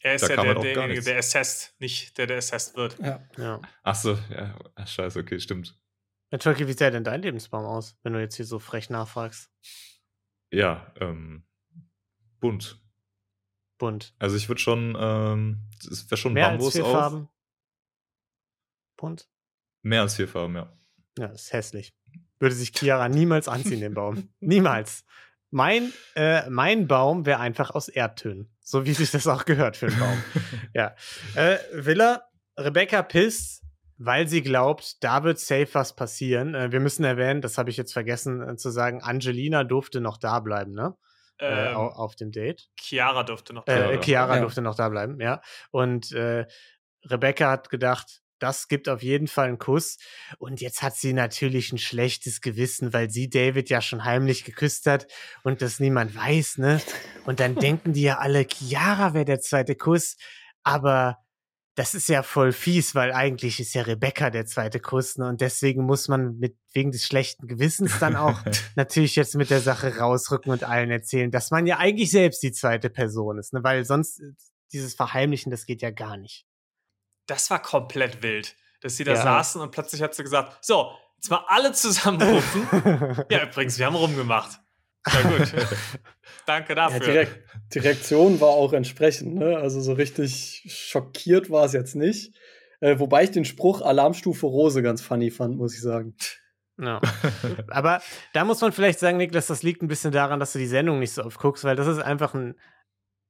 [0.00, 2.98] Er ist Da ja der, halt derjenige, der assessed, nicht der, der assessed wird.
[3.00, 3.22] Ja.
[3.36, 3.60] ja.
[3.82, 5.78] ach so, ja, ach, scheiße, okay, stimmt.
[6.38, 9.50] Volker, wie sähe denn dein Lebensbaum aus, wenn du jetzt hier so frech nachfragst?
[10.52, 11.44] Ja, ähm,
[12.40, 12.80] bunt.
[13.80, 14.14] Bunt.
[14.20, 16.92] Also ich würde schon, ähm, es wäre schon Mehr Bambus als vier auf.
[16.92, 17.28] Farben?
[18.96, 19.28] Bunt?
[19.82, 20.72] Mehr als vier Farben, ja.
[21.18, 21.92] Ja, ist hässlich.
[22.38, 24.28] Würde sich Chiara niemals anziehen, den Baum.
[24.40, 25.04] Niemals.
[25.50, 28.54] Mein, äh, mein Baum wäre einfach aus Erdtönen.
[28.60, 30.22] So wie sich das auch gehört für einen Baum.
[30.74, 30.94] ja.
[31.34, 33.64] Äh, Villa, Rebecca pisst,
[33.96, 36.54] weil sie glaubt, da wird safe was passieren.
[36.54, 40.18] Äh, wir müssen erwähnen, das habe ich jetzt vergessen äh, zu sagen, Angelina durfte noch
[40.18, 40.94] da bleiben, ne?
[41.40, 42.68] Äh, Ähm, au- auf dem Date.
[42.78, 44.00] Chiara durfte noch Äh, Chiara.
[44.02, 44.40] Chiara Ja.
[44.42, 45.40] durfte noch da bleiben, ja.
[45.70, 46.46] Und äh,
[47.04, 49.98] Rebecca hat gedacht, das gibt auf jeden Fall einen Kuss.
[50.38, 54.86] Und jetzt hat sie natürlich ein schlechtes Gewissen, weil sie David ja schon heimlich geküsst
[54.86, 55.06] hat
[55.42, 56.80] und das niemand weiß, ne?
[57.26, 60.16] Und dann denken die ja alle, Chiara wäre der zweite Kuss.
[60.62, 61.18] Aber
[61.80, 65.26] das ist ja voll fies, weil eigentlich ist ja Rebecca der zweite Kuss, ne?
[65.26, 68.38] Und deswegen muss man mit, wegen des schlechten Gewissens dann auch
[68.76, 72.52] natürlich jetzt mit der Sache rausrücken und allen erzählen, dass man ja eigentlich selbst die
[72.52, 73.64] zweite Person ist, ne?
[73.64, 74.24] Weil sonst äh,
[74.72, 76.44] dieses Verheimlichen, das geht ja gar nicht.
[77.26, 79.22] Das war komplett wild, dass sie da Ja.
[79.22, 83.24] saßen und plötzlich hat sie gesagt, so, jetzt mal alle zusammenrufen.
[83.30, 84.60] ja, übrigens, wir haben rumgemacht.
[85.12, 85.54] Ja gut.
[86.46, 87.00] Danke Ja, dafür.
[87.00, 87.38] direkt,
[87.74, 89.56] die Reaktion war auch entsprechend, ne?
[89.56, 92.36] Also so richtig schockiert war es jetzt nicht.
[92.80, 96.16] Äh, wobei ich den Spruch Alarmstufe Rose ganz funny fand, muss ich sagen.
[96.78, 97.00] Ja.
[97.68, 98.00] Aber
[98.32, 100.98] da muss man vielleicht sagen, Niklas, das liegt ein bisschen daran, dass du die Sendung
[100.98, 102.58] nicht so oft guckst, weil das ist einfach ein,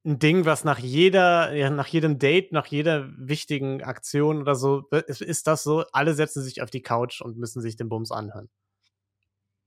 [0.04, 4.88] ein Ding, was nach jeder, ja, nach jedem Date, nach jeder wichtigen Aktion oder so,
[5.06, 8.12] ist, ist das so, alle setzen sich auf die Couch und müssen sich den Bums
[8.12, 8.48] anhören.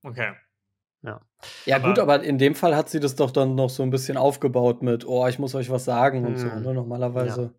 [0.01, 0.33] Okay.
[1.03, 3.89] Ja, Aber- gut, aber in dem Fall hat sie das doch dann noch so ein
[3.89, 6.61] bisschen aufgebaut mit, oh, ich muss euch was sagen und so, Hm.
[6.63, 6.73] ne?
[6.73, 7.53] Normalerweise.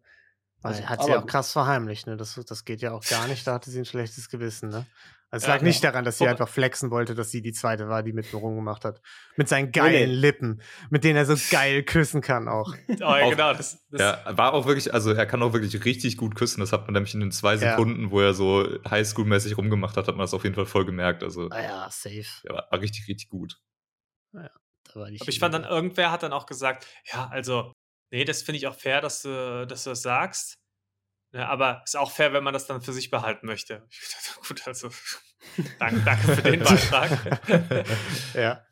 [0.63, 1.31] Weil Also, hat sie auch gut.
[1.31, 2.17] krass verheimlicht, ne?
[2.17, 4.87] Das, das geht ja auch gar nicht, da hatte sie ein schlechtes Gewissen, ne?
[5.35, 7.89] Also es Ja, lag nicht daran, dass sie einfach flexen wollte, dass sie die zweite
[7.89, 9.01] war, die mit ihm rumgemacht hat.
[9.37, 10.15] Mit seinen Nee, geilen nee.
[10.15, 12.73] Lippen, mit denen er so geil küssen kann auch.
[12.89, 13.53] Oh, ja, Auch- genau.
[13.53, 16.61] Das, das, Ja, war auch wirklich, also er kann auch wirklich richtig gut küssen.
[16.61, 17.71] Das hat man nämlich in den zwei Ja.
[17.73, 21.25] Sekunden, wo er so Highschool-mäßig rumgemacht hat, hat man das auf jeden Fall voll gemerkt.
[21.25, 22.25] Also Ah ja, safe.
[22.45, 23.59] er war, war richtig, richtig gut.
[24.33, 24.49] Da
[24.95, 27.73] war die Aber ich fand dann, irgendwer hat dann auch gesagt, ja, also,
[28.13, 30.55] nee, das finde ich auch fair, dass du, dass du das sagst.
[31.35, 33.81] Ja, aber ist auch fair, wenn man das dann für sich behalten möchte.
[33.81, 34.89] Dachte, gut, also,
[35.81, 37.87] danke, danke für den Beitrag.
[38.35, 38.65] ja.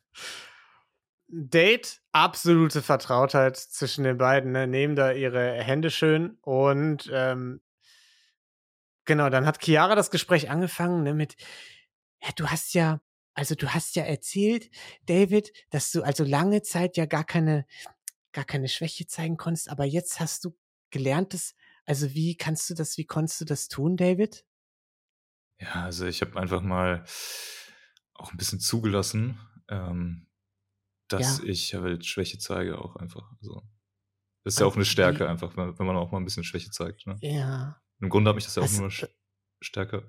[1.27, 4.69] Date, absolute Vertrautheit zwischen den beiden, ne?
[4.69, 7.63] nehmen da ihre Hände schön und ähm,
[9.07, 11.37] genau, dann hat Chiara das Gespräch angefangen ne, mit,
[12.23, 13.01] ja, du hast ja,
[13.33, 14.71] also du hast ja erzählt,
[15.07, 17.67] David, dass du also lange Zeit ja gar keine,
[18.33, 20.55] gar keine Schwäche zeigen konntest, aber jetzt hast du
[20.91, 24.45] gelernt, das, also wie kannst du das, wie konntest du das tun, David?
[25.61, 27.05] Ja, also ich habe einfach mal
[28.15, 30.29] auch ein bisschen zugelassen, ähm,
[31.09, 31.45] dass Ja.
[31.45, 33.31] ich halt Schwäche zeige auch einfach.
[33.41, 33.63] Also,
[34.45, 36.45] das ist ja auch Und eine Stärke einfach, wenn, wenn man auch mal ein bisschen
[36.45, 37.07] Schwäche zeigt.
[37.07, 37.17] Ne?
[37.21, 37.81] Ja.
[38.01, 39.09] Im Grunde habe ich das ja auch Hast- nur sch-
[39.61, 40.03] stärker.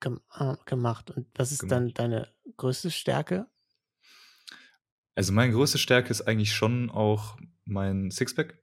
[0.00, 1.10] gem äh, gemacht.
[1.10, 3.46] Und was ist dann deine größte Stärke?
[5.14, 8.62] Also meine größte Stärke ist eigentlich schon auch mein Sixpack.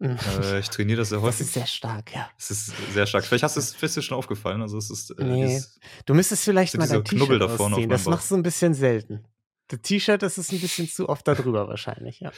[0.00, 1.40] Äh, ich trainiere das sehr das häufig.
[1.46, 2.30] ist sehr stark, ja.
[2.38, 3.24] Es ist sehr stark.
[3.24, 4.62] Vielleicht hast du es dir schon aufgefallen.
[4.62, 5.46] Also es ist, äh, Nee.
[5.46, 8.74] dieses- Du müsstest vielleicht mal dein Knubbel T-Shirt da vorne Das machst du ein bisschen
[8.74, 9.24] selten.
[9.68, 12.30] Das T-Shirt, das ist ein bisschen zu oft da drüber wahrscheinlich, ja.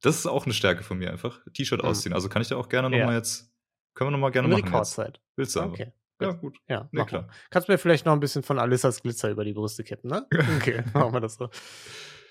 [0.00, 1.40] das ist auch eine Stärke von mir einfach.
[1.52, 1.88] T-Shirt Mhm.
[1.88, 2.12] ausziehen.
[2.14, 3.00] Also kann ich da auch gerne Ja.
[3.02, 3.50] nochmal jetzt.
[3.94, 4.64] Können wir nochmal gerne In machen.
[4.64, 5.20] Rekordzeit.
[5.36, 5.72] Willst du aber?
[5.72, 5.92] Okay.
[6.20, 6.56] Ja, gut.
[6.66, 7.22] Ja, Nee, klar.
[7.22, 7.30] mal.
[7.50, 10.26] Kannst mir vielleicht noch ein bisschen von Alissas Glitzer über die Brüste kippen, ne?
[10.56, 11.50] Okay, machen wir das so.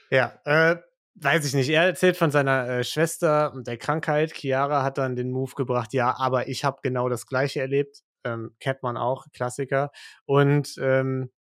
[0.10, 0.78] Ja, äh,
[1.16, 1.70] weiß ich nicht.
[1.70, 4.34] Er erzählt von seiner äh, Schwester und der Krankheit.
[4.34, 8.02] Chiara hat dann den Move gebracht, ja, aber ich habe genau das Gleiche erlebt.
[8.24, 9.92] Ähm, kennt man auch, Klassiker.
[10.26, 11.32] Und ähm,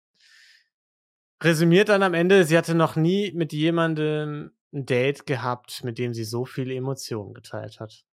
[1.43, 6.13] resümiert dann am Ende, sie hatte noch nie mit jemandem ein Date gehabt, mit dem
[6.13, 8.05] sie so viele Emotionen geteilt hat.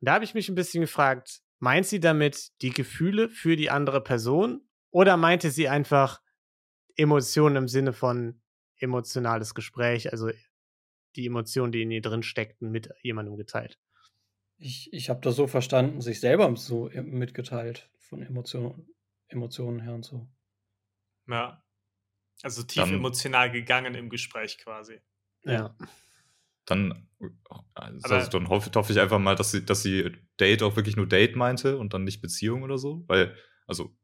[0.00, 4.02] Da habe ich mich ein bisschen gefragt, meint sie damit die Gefühle für die andere
[4.02, 6.20] Person oder meinte sie einfach
[6.96, 8.40] Emotionen im Sinne von
[8.78, 10.30] emotionales Gespräch, also
[11.16, 13.78] die Emotionen, die in ihr drin steckten, mit jemandem geteilt?
[14.56, 18.88] Ich, ich habe das so verstanden, sich selber so äh, mitgeteilt von Emotionen,
[19.28, 20.28] Emotionen her und so.
[21.28, 21.62] Ja.
[22.42, 25.00] Also tief Dann- emotional gegangen im Gespräch quasi.
[25.44, 25.76] Ja.
[26.66, 27.08] Dann,
[27.74, 30.96] also Aber- dann hoffe, hoffe ich einfach mal, dass sie, dass sie Date auch wirklich
[30.96, 33.04] nur Date meinte und dann nicht Beziehung oder so.
[33.08, 33.34] Weil,
[33.66, 33.96] also,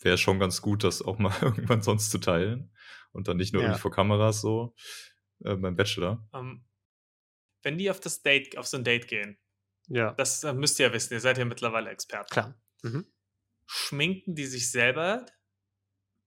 [0.00, 2.72] wäre schon ganz gut, das auch mal irgendwann sonst zu teilen.
[3.12, 3.68] Und dann nicht nur Ja.
[3.68, 4.74] irgendwie vor Kameras so
[5.44, 6.26] äh, beim Bachelor.
[6.32, 6.64] Ähm,
[7.62, 9.38] wenn die auf das Date, auf so ein Date gehen,
[9.88, 12.30] Ja, das äh, müsst ihr ja wissen, ihr seid ja mittlerweile Experten.
[12.30, 12.54] klar.
[12.82, 13.06] Mhm.
[13.66, 15.24] Schminken die sich selber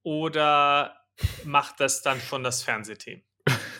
[0.03, 1.01] oder
[1.43, 3.21] macht das dann schon das Fernsehteam?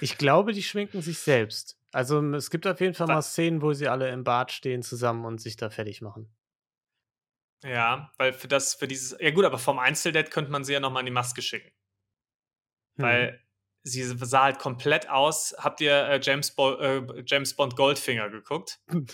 [0.01, 1.79] Ich glaube, die schminken sich selbst.
[1.91, 3.21] Also es gibt auf jeden Fall mal?
[3.21, 6.35] Szenen, wo sie alle im Bad stehen zusammen und sich da fertig machen.
[7.63, 10.79] Ja, weil für das, für dieses, ja gut, aber vom Einzeldate könnte man sie ja
[10.79, 11.71] nochmal in die Maske schicken.
[12.97, 13.03] Hm.
[13.05, 13.41] Weil
[13.84, 15.55] sie sah halt komplett aus.
[15.60, 18.79] Habt ihr äh, James, Bo äh, James Bond Goldfinger geguckt?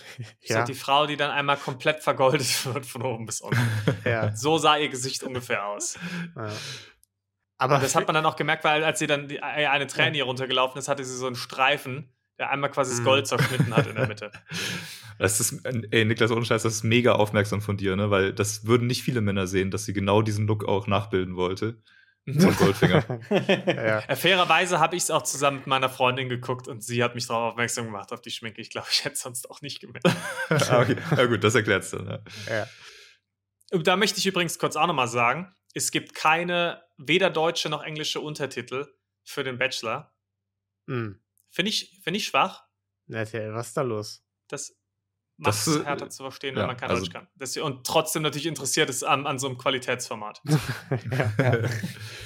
[0.44, 3.60] Ja, die Frau, die dann einmal komplett vergoldet wird von oben bis unten.
[4.06, 5.98] ja, So sah ihr Gesicht ungefähr aus.
[6.36, 6.50] ja.
[7.58, 9.86] Aber Und das hat man dann auch gemerkt, weil als sie dann die, äh, eine
[9.86, 13.06] Träne hier runtergelaufen ist, hatte sie so einen Streifen, der einmal quasi das Mhm.
[13.06, 14.32] Gold zerschnitten hat in der Mitte.
[15.20, 18.10] Das ist, ey, Niklas, ohne Scheiß, das ist mega aufmerksam von dir, ne?
[18.10, 21.78] Weil das würden nicht viele Männer sehen, dass sie genau diesen Look auch nachbilden wollte.
[22.26, 23.20] Zum Goldfinger.
[23.30, 24.00] ja.
[24.00, 27.28] Äh, fairerweise habe ich es auch zusammen mit meiner Freundin geguckt und sie hat mich
[27.28, 28.62] darauf aufmerksam gemacht, auf die Schminke.
[28.62, 30.06] Ich glaube, ich hätte es sonst auch nicht gemerkt.
[30.50, 30.98] ah, okay.
[31.18, 32.08] Ja, gut, das erklärt es dann.
[32.08, 32.22] Ja.
[32.48, 32.68] Ja.
[33.72, 37.84] Und Da möchte ich übrigens kurz auch nochmal sagen, es gibt keine, weder deutsche noch
[37.84, 38.88] englische Untertitel
[39.24, 40.14] für den Bachelor.
[40.88, 41.20] Hm.
[41.50, 42.66] Finde ich, find ich schwach.
[43.10, 44.24] RTL, was ist da los?
[44.48, 44.78] Das
[45.42, 47.28] macht Das, es härter zu verstehen, wenn ja, man kein also- Deutsch kann.
[47.36, 50.42] Das, und trotzdem natürlich interessiert ist an, an so einem Qualitätsformat.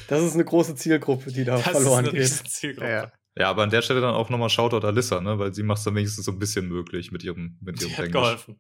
[0.07, 2.81] Das ist eine große Zielgruppe, die da Das verloren ist eine geht.
[2.81, 3.11] Ja.
[3.37, 5.37] Ja, aber an der Stelle dann auch nochmal Shoutout Alyssa, ne?
[5.39, 7.95] Weil sie macht es dann wenigstens so ein bisschen möglich mit ihrem, mit ihrem Die
[7.97, 8.13] hat Englisch.
[8.21, 8.59] geholfen.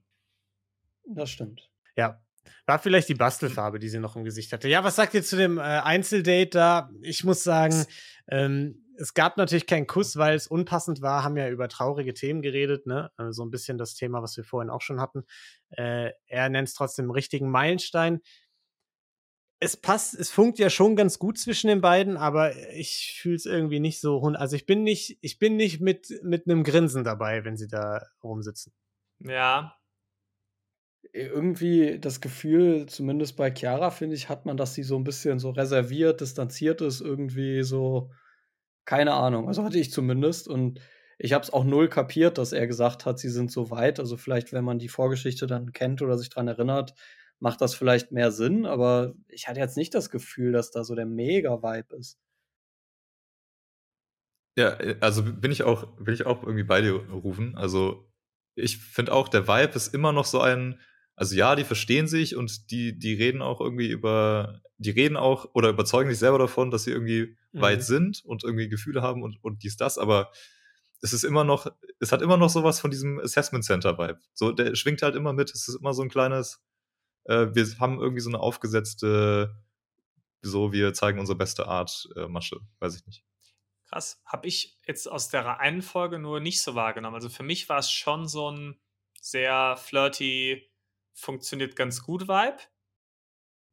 [1.07, 1.69] Das stimmt.
[1.95, 2.21] Ja.
[2.65, 4.67] War vielleicht die Bastelfarbe, die sie noch im Gesicht hatte.
[4.67, 6.89] Ja, was sagt ihr zu dem äh, Einzeldate da?
[7.03, 7.85] Ich muss sagen,
[8.27, 12.41] ähm, es gab natürlich keinen Kuss, weil es unpassend war, haben ja über traurige Themen
[12.41, 13.11] geredet, ne?
[13.17, 15.23] Äh, so ein bisschen das Thema, was wir vorhin auch schon hatten.
[15.69, 18.21] Äh, er nennt es trotzdem richtigen Meilenstein.
[19.59, 23.45] Es passt, es funkt ja schon ganz gut zwischen den beiden, aber ich fühle es
[23.45, 24.21] irgendwie nicht so.
[24.21, 27.67] hund- Also ich bin nicht, ich bin nicht mit, mit einem Grinsen dabei, wenn sie
[27.67, 28.73] da rumsitzen.
[29.19, 29.77] Ja,
[31.13, 35.39] Irgendwie das Gefühl, zumindest bei Chiara, finde ich, hat man, dass sie so ein bisschen
[35.39, 38.11] so reserviert, distanziert ist, irgendwie so,
[38.85, 39.47] keine Ahnung.
[39.47, 40.47] Also hatte ich zumindest.
[40.47, 40.79] Und
[41.17, 43.99] ich habe es auch null kapiert, dass er gesagt hat, sie sind so weit.
[43.99, 46.93] Also vielleicht, wenn man die Vorgeschichte dann kennt oder sich dran erinnert,
[47.39, 48.65] macht das vielleicht mehr Sinn.
[48.65, 52.17] Aber ich hatte jetzt nicht das Gefühl, dass da so der Mega-Vibe ist.
[54.57, 57.55] Ja, äh, also bin ich auch, will ich auch irgendwie bei dir rufen.
[57.55, 58.09] Also
[58.55, 60.79] ich finde auch, der Vibe ist immer noch so ein,
[61.15, 65.49] also ja, die verstehen sich und die, die reden auch irgendwie über, die reden auch
[65.53, 67.61] oder überzeugen sich selber davon, dass sie irgendwie Mhm.
[67.61, 70.31] weit sind und irgendwie Gefühle haben und, und dies, das, aber
[71.01, 71.67] es ist immer noch,
[71.99, 74.19] es hat immer noch sowas von diesem Assessment Center Vibe.
[74.33, 76.61] So, der schwingt halt immer mit, es ist immer so ein kleines,
[77.25, 79.55] äh, wir haben irgendwie so eine aufgesetzte,
[80.41, 83.23] so, wir zeigen unsere beste Art äh, Masche, weiß ich nicht.
[83.85, 84.21] krass.
[84.25, 87.15] Habe ich jetzt aus der einen Folge nur nicht so wahrgenommen.
[87.15, 88.79] Also für mich war es schon so ein
[89.21, 90.69] sehr flirty,
[91.13, 92.57] funktioniert ganz gut Vibe.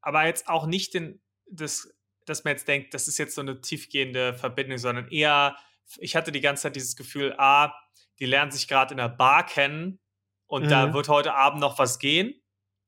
[0.03, 1.89] Aber jetzt auch nicht den, das,
[2.27, 5.57] dass man jetzt denkt, das ist jetzt so eine tiefgehende Verbindung, sondern eher,
[5.99, 7.73] ich hatte die ganze Zeit dieses Gefühl, ah,
[8.19, 9.99] die lernen sich gerade in der Bar kennen
[10.47, 10.95] und da Mhm.
[10.95, 12.35] wird heute Abend noch was gehen,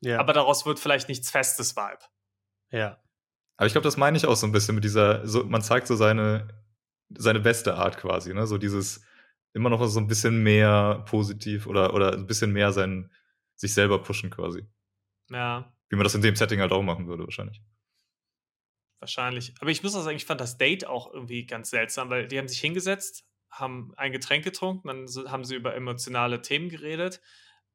[0.00, 0.18] Ja.
[0.20, 2.04] aber daraus wird vielleicht nichts Festes Vibe.
[2.70, 3.00] ja.
[3.56, 5.86] Aber ich glaube, das meine ich auch so ein bisschen mit dieser, so, man zeigt
[5.86, 6.48] so seine,
[7.16, 8.48] seine beste Art quasi, ne?
[8.48, 9.04] So dieses
[9.52, 13.12] immer noch so ein bisschen mehr positiv oder, oder ein bisschen mehr sein,
[13.54, 14.66] sich selber pushen quasi.
[15.30, 15.72] Ja.
[15.94, 17.62] Wie man das in dem Setting halt auch machen würde, wahrscheinlich.
[19.00, 19.54] Wahrscheinlich.
[19.60, 22.36] Aber ich muss auch sagen, ich fand das Date auch irgendwie ganz seltsam, weil die
[22.36, 27.20] haben sich hingesetzt, haben ein Getränk getrunken, dann haben sie über emotionale Themen geredet.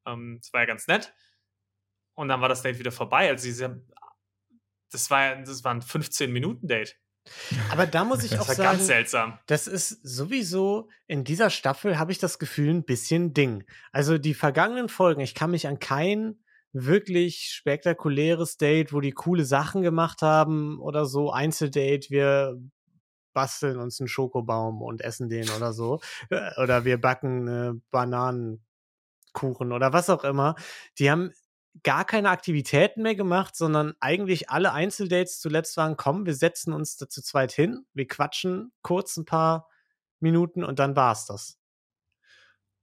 [0.06, 1.14] Ähm, das war ja ganz nett.
[2.14, 3.30] Und dann war das Date wieder vorbei.
[3.30, 3.88] Also sie haben,
[4.90, 6.98] das war ja- das war ein 15-Minuten-Date.
[7.70, 9.38] Aber da muss ich Das auch war sagen, ganz seltsam.
[9.46, 13.64] das ist sowieso in dieser Staffel habe ich das Gefühl ein bisschen Ding.
[13.92, 19.44] Also die vergangenen Folgen, ich kann mich an kein wirklich spektakuläres Date, wo die coole
[19.44, 22.56] Sachen gemacht haben oder so Einzeldate, wir
[23.32, 29.72] basteln uns einen Schokobaum und essen den oder so Äh, oder wir backen äh, Bananenkuchen
[29.72, 30.56] oder was auch immer.
[30.98, 31.32] Die haben
[31.84, 36.96] gar keine Aktivitäten mehr gemacht, sondern eigentlich alle Einzeldates zuletzt waren, komm, wir setzen uns
[36.96, 39.68] da zu zweit hin, wir quatschen kurz ein paar
[40.20, 41.59] Minuten und dann war's das.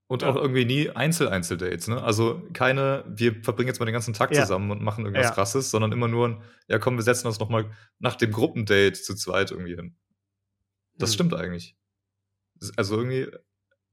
[0.10, 0.30] Und Ja.
[0.30, 2.02] auch irgendwie nie Einzel-Einzel-Dates, ne?
[2.02, 4.41] Also keine, wir verbringen jetzt mal den ganzen Tag Ja.
[4.43, 5.34] zusammen und machen irgendwas Ja.
[5.34, 8.93] krasses, sondern immer nur ein, ja komm, wir setzen uns noch mal nach dem Gruppendate
[8.93, 9.98] zu zweit irgendwie hin.
[10.98, 11.13] Das Hm.
[11.15, 11.76] stimmt eigentlich.
[12.78, 13.30] Also irgendwie,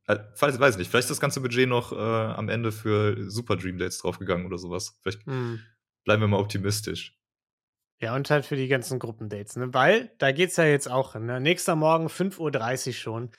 [0.06, 3.56] äh, weiß, weiß nicht, vielleicht ist das ganze Budget noch äh, am Ende für Super
[3.56, 4.96] Dream Dates draufgegangen oder sowas.
[5.02, 5.60] Vielleicht Hm.
[6.04, 7.18] bleiben wir mal optimistisch.
[8.00, 9.72] Ja, und halt für die ganzen Gruppendates, ne?
[9.72, 11.26] Weil da geht's ja jetzt auch hin.
[11.26, 11.40] Ne?
[11.40, 13.30] Nächster Morgen 5.30 Uhr schon.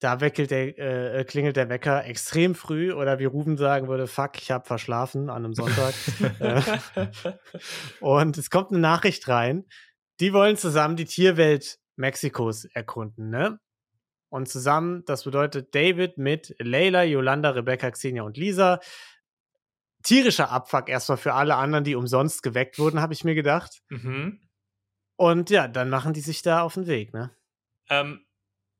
[0.00, 4.40] Da weckelt der, äh, klingelt der Wecker extrem früh oder wie Ruben sagen würde, fuck,
[4.40, 5.94] ich hab verschlafen an einem Sonntag.
[6.40, 6.62] Äh,
[8.00, 9.64] und es kommt eine Nachricht rein.
[10.20, 13.58] Die wollen zusammen die Tierwelt Mexikos erkunden, ne?
[14.30, 18.78] Und zusammen, das bedeutet David mit Leila, Yolanda, Rebecca, Xenia und Lisa.
[20.02, 23.80] Tierischer Abfuck erstmal für alle anderen, die umsonst geweckt wurden, habe ich mir gedacht.
[23.88, 24.40] Mhm.
[25.16, 27.34] Und ja, dann machen die sich da auf den Weg, ne?
[27.90, 28.24] Ähm,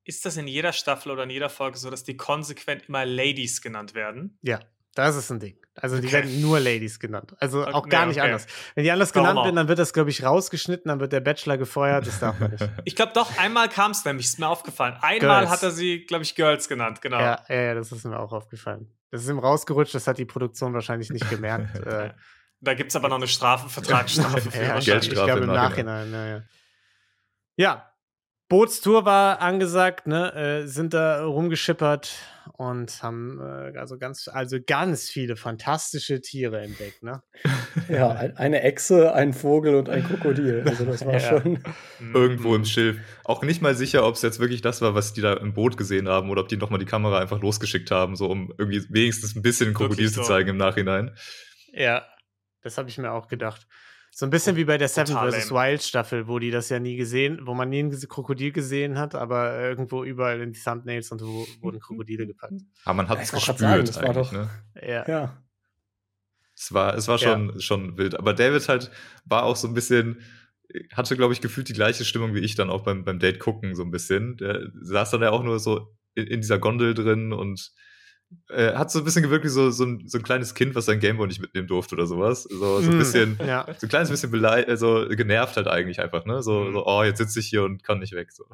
[0.08, 3.62] ist das in jeder Staffel oder in jeder Folge so, dass die konsequent immer Ladies
[3.62, 4.38] genannt werden?
[4.42, 4.60] Ja,
[4.94, 5.56] das ist ein Ding.
[5.74, 6.12] Also die Okay.
[6.16, 7.36] werden nur Ladies genannt.
[7.38, 8.26] Also Okay, auch gar nicht okay.
[8.26, 8.46] anders.
[8.74, 9.44] Wenn die anders Warum genannt auch?
[9.44, 12.06] werden, dann wird das, glaube ich, rausgeschnitten, dann wird der Bachelor gefeuert.
[12.08, 12.68] Das darf man nicht.
[12.84, 14.96] Ich glaube doch, einmal kam es nämlich, ist mir aufgefallen.
[15.00, 15.50] Einmal Girls.
[15.50, 17.20] hat er sie, glaube ich, Girls genannt, genau.
[17.20, 18.92] ja, ja, ja, das ist mir auch aufgefallen.
[19.12, 21.78] Das ist ihm rausgerutscht, das hat die Produktion wahrscheinlich nicht gemerkt.
[21.86, 22.10] äh,
[22.60, 25.06] Da gibt es aber noch eine Strafe, Vertragsstrafe ja, wahrscheinlich.
[25.08, 26.10] ich glaube im im Nachhinein.
[26.10, 26.12] Nachhinein.
[26.12, 26.42] Ja, ja.
[27.56, 27.92] ja,
[28.48, 30.32] Bootstour war angesagt, ne?
[30.34, 32.14] Äh, sind da rumgeschippert
[32.54, 37.22] und haben äh, also ganz, also ganz viele fantastische Tiere entdeckt, ne?
[37.88, 40.62] Ja, ein, eine Echse, ein Vogel und ein Krokodil.
[40.66, 41.20] Also das war Ja.
[41.20, 41.62] schon.
[42.00, 42.14] Mhm.
[42.14, 42.98] Irgendwo im Schilf.
[43.24, 45.76] Auch nicht mal sicher, ob es jetzt wirklich das war, was die da im Boot
[45.76, 49.36] gesehen haben oder ob die nochmal die Kamera einfach losgeschickt haben, so um irgendwie wenigstens
[49.36, 50.28] ein bisschen Krokodil Wirklich zu so.
[50.28, 51.14] zeigen im Nachhinein.
[51.72, 52.06] Ja,
[52.62, 53.66] das habe ich mir auch gedacht.
[54.18, 55.52] So ein bisschen wie bei der Seven vs.
[55.52, 59.14] Wild Staffel, wo die das ja nie gesehen, wo man nie ein Krokodil gesehen hat,
[59.14, 62.54] aber irgendwo überall in die Thumbnails und so wurden Krokodile gepackt.
[62.84, 64.50] Aber man hat Ja, es gespürt sagen, das war eigentlich, doch- ne?
[64.82, 65.08] Ja.
[65.08, 65.42] Ja.
[66.52, 67.28] Es war, es war Ja.
[67.28, 68.18] schon, schon wild.
[68.18, 68.90] Aber David halt
[69.24, 70.20] war auch so ein bisschen,
[70.94, 73.76] hatte, glaube ich, gefühlt die gleiche Stimmung wie ich dann auch beim, beim Date gucken,
[73.76, 74.36] so ein bisschen.
[74.38, 77.70] Der saß dann ja auch nur so in, in dieser Gondel drin und
[78.50, 80.86] äh, hat so ein bisschen gewirkt wie so, so, ein, so ein kleines Kind, was
[80.86, 82.42] sein Gameboy nicht mitnehmen durfte oder sowas.
[82.44, 83.66] So, so ein Mm, bisschen, Ja.
[83.78, 86.42] so ein kleines bisschen also genervt halt eigentlich einfach, ne?
[86.42, 86.72] So, Mhm.
[86.72, 88.32] so oh, jetzt sitze ich hier und kann nicht weg.
[88.32, 88.44] So.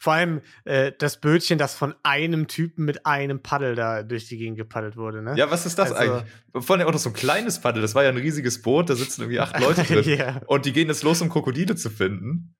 [0.00, 4.38] Vor allem äh, das Bötchen, das von einem Typen mit einem Paddel da durch die
[4.38, 5.34] Gegend gepaddelt wurde, ne?
[5.36, 6.32] Ja, was ist das Also- eigentlich?
[6.64, 8.94] Vor allem auch noch so ein kleines Paddel, das war ja ein riesiges Boot, da
[8.94, 10.04] sitzen irgendwie acht Leute drin.
[10.18, 10.40] ja.
[10.46, 12.54] Und die gehen jetzt los, um Krokodile zu finden.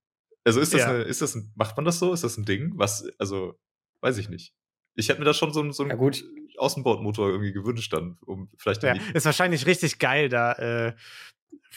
[0.44, 0.88] Also ist das, Ja.
[0.88, 2.12] eine, ist das ein, macht man das so?
[2.12, 2.72] Ist das ein Ding?
[2.74, 3.58] Was, also,
[4.00, 4.54] weiß ich nicht.
[4.98, 6.24] Ich hätte mir da schon so, so Ja, einen gut.
[6.56, 8.94] Außenbordmotor irgendwie gewünscht dann, um vielleicht ja.
[9.14, 10.94] Ist wahrscheinlich richtig geil da äh,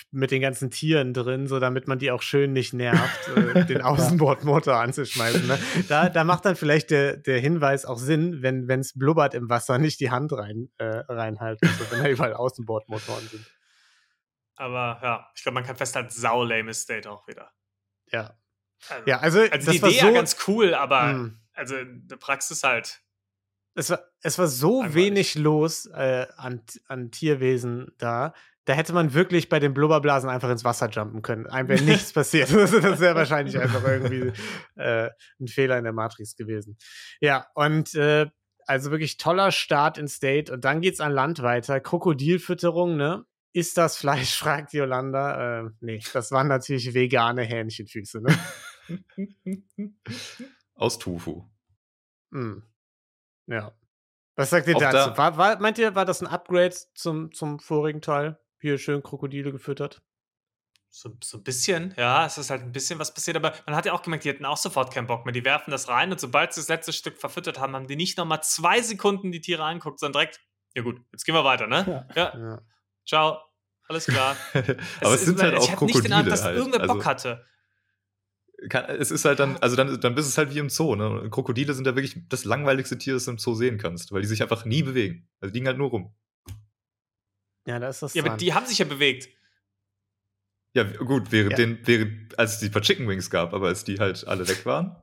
[0.10, 3.82] mit den ganzen Tieren drin, so damit man die auch schön nicht nervt, äh, den
[3.82, 5.46] Außenbordmotor anzuschmeißen.
[5.48, 5.60] Ne?
[5.88, 9.78] Da, da macht dann vielleicht der, der Hinweis auch Sinn, wenn es blubbert im Wasser,
[9.78, 13.46] nicht die Hand rein, äh, reinhalten, so, wenn da überall Außenbordmotoren sind.
[14.56, 17.52] Aber ja, ich glaube, man kann festhalten, sau lame State auch wieder.
[18.12, 18.36] Ja.
[18.90, 21.40] Also, Ja, also, also das die war Idee so, ja ganz cool, aber Mm.
[21.54, 23.02] also in der Praxis halt.
[23.76, 24.96] Es war, es war so Langweilig.
[24.96, 28.34] wenig los äh, an, an Tierwesen da.
[28.66, 31.48] Da hätte man wirklich bei den Blubberblasen einfach ins Wasser jumpen können.
[31.48, 32.54] Einem wäre nichts passiert.
[32.54, 34.32] Also das wäre wahrscheinlich einfach irgendwie
[34.76, 36.78] äh, ein Fehler in der Matrix gewesen.
[37.20, 38.28] Ja, und äh,
[38.68, 40.50] also wirklich toller Start ins Date.
[40.50, 41.80] Und dann geht's an Land weiter.
[41.80, 43.26] Krokodilfütterung, ne?
[43.54, 44.36] Ist das Fleisch?
[44.38, 45.62] fragt Yolanda.
[45.62, 48.38] Äh, nee, das waren natürlich vegane Hähnchenfüße, ne?
[50.76, 51.46] aus Tofu.
[52.32, 52.64] Hm.
[53.52, 53.72] Ja.
[54.36, 55.10] Was sagt ihr Auch dazu?
[55.12, 58.40] da- War, war, meint ihr, war das ein Upgrade zum, zum vorigen Teil?
[58.60, 60.02] Hier schön Krokodile gefüttert?
[60.94, 63.86] So, so ein bisschen, ja, es ist halt ein bisschen was passiert, aber man hat
[63.86, 65.32] ja auch gemerkt, die hatten auch sofort keinen Bock mehr.
[65.32, 68.18] Die werfen das rein und sobald sie das letzte Stück verfüttert haben, haben die nicht
[68.18, 70.42] nochmal zwei Sekunden die Tiere angeguckt, sondern direkt,
[70.76, 72.06] ja gut, jetzt gehen wir weiter, ne?
[72.16, 72.62] Ja, Ja.
[73.08, 73.38] ciao,
[73.88, 74.36] alles klar.
[75.02, 76.58] Aber es, sind ist- halt ich auch hatte nicht den Krokodile Eindruck, dass halt.
[76.58, 77.46] irgendwer Also, Bock hatte.
[78.70, 81.28] Kann, es ist halt dann, also dann, dann bist es halt wie im Zoo, ne?
[81.32, 84.28] Krokodile sind ja wirklich das langweiligste Tier, das du im Zoo sehen kannst, weil die
[84.28, 85.28] sich einfach nie bewegen.
[85.40, 86.14] Also die liegen halt nur rum.
[87.68, 88.38] ja, da ist das Ja, aber dran.
[88.40, 89.30] die haben sich ja bewegt.
[90.74, 91.58] Ja, gut, während Ja.
[91.58, 94.66] den, während, als es die paar Chicken Wings gab, aber als die halt alle weg
[94.66, 94.96] waren.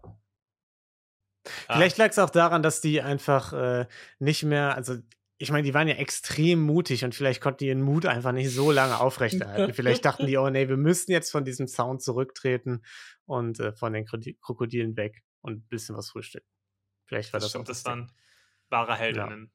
[1.67, 1.77] Ah.
[1.77, 3.87] Vielleicht lag es auch daran, dass die einfach äh,
[4.19, 4.99] nicht mehr, also
[5.39, 8.51] ich meine, die waren ja extrem mutig und vielleicht konnten die ihren Mut einfach nicht
[8.51, 9.73] so lange aufrechterhalten.
[9.73, 12.83] vielleicht dachten die, oh nee, wir müssen jetzt von diesem Zaun zurücktreten
[13.25, 16.49] und äh, von den Krokodilen weg und ein bisschen was frühstücken.
[17.07, 18.13] Vielleicht war Das stimmt, das waren
[18.69, 19.53] wahre Heldinnen.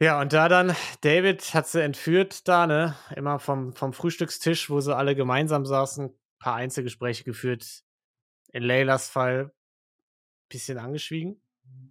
[0.00, 2.96] Ja, und da dann, David hat sie entführt da, ne?
[3.14, 7.84] Immer vom, vom Frühstückstisch, wo sie alle gemeinsam saßen, ein paar Einzelgespräche geführt.
[8.52, 9.54] In Leylas Fall
[10.48, 11.40] bisschen angeschwiegen.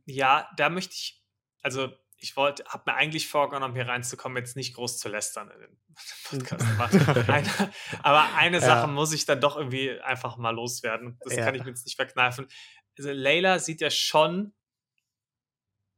[0.06, 1.24] Ja, da möchte ich,
[1.62, 1.91] also
[2.23, 5.77] ich wollte, habe mir eigentlich vorgenommen, hier reinzukommen, jetzt nicht groß zu lästern in den
[6.29, 6.65] Podcast.
[6.79, 8.65] Aber eine, aber eine Ja.
[8.65, 11.19] Sache muss ich dann doch irgendwie einfach mal loswerden.
[11.21, 11.43] Das Ja.
[11.43, 12.47] kann ich mir jetzt nicht verkneifen.
[12.97, 14.53] Also Layla sieht ja schon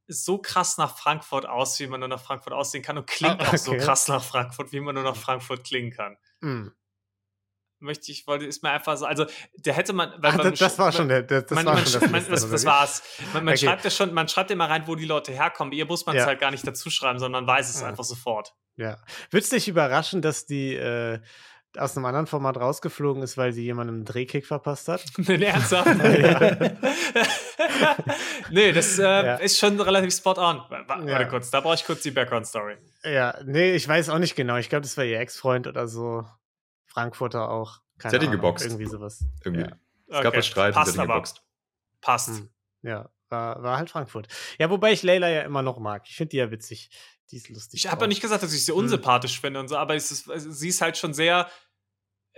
[0.08, 3.50] so krass nach Frankfurt aus, wie man nur nach Frankfurt aussehen kann und klingt Ah,
[3.50, 3.82] auch so okay.
[3.82, 6.18] krass nach Frankfurt, wie man nur nach Frankfurt klingen kann.
[6.42, 6.68] Mm.
[7.86, 10.60] Möchte ich, wollte, ist mir einfach so, also der hätte man, weil Ach, man- das,
[10.60, 13.04] das war schon der, das, das man, war man, schon das, man, das, das war's.
[13.34, 13.58] Man, Okay.
[13.66, 15.72] schreibt ja schon, man schreibt immer rein, wo die Leute herkommen.
[15.74, 16.28] Ihr muss man es Ja.
[16.28, 17.88] halt gar nicht dazu schreiben, sondern man weiß es Ja.
[17.88, 18.54] einfach sofort.
[18.76, 18.98] Ja.
[19.32, 21.20] Würdest dich überraschen, dass die äh,
[21.78, 25.04] aus einem anderen Format rausgeflogen ist, weil sie jemandem einen Drehkick verpasst hat?
[25.18, 25.88] Nee, ernsthaft?
[28.50, 29.36] nee, das äh, Ja.
[29.36, 30.58] ist schon relativ spot on.
[30.70, 31.14] Wa- wa- Ja.
[31.14, 32.78] Warte kurz, da brauche ich kurz die Background-Story.
[33.04, 34.58] Ja, nee, ich weiß auch nicht genau.
[34.58, 36.26] Ich glaube, das war ihr Ex-Freund oder so.
[36.86, 37.80] Frankfurter auch.
[37.98, 38.66] Keine Sie hat ihn Ahnung, geboxt.
[38.66, 39.24] Irgendwie sowas.
[39.44, 39.64] Irgendwie.
[39.64, 39.80] Ja.
[40.08, 41.14] Es gab Okay, einen Streit passt sie hat ihn aber.
[41.20, 41.44] geboxt.
[42.02, 42.28] Passt.
[42.30, 42.50] Hm.
[42.84, 44.28] Ja, war, war halt Frankfurt.
[44.60, 46.04] Ja, wobei ich Leila ja immer noch mag.
[46.08, 46.90] Ich finde die ja witzig.
[47.32, 47.84] Die ist lustig.
[47.84, 48.80] Ich habe ja nicht gesagt, dass ich sie Hm.
[48.80, 51.50] unsympathisch finde und so, aber es ist, also sie ist halt schon sehr,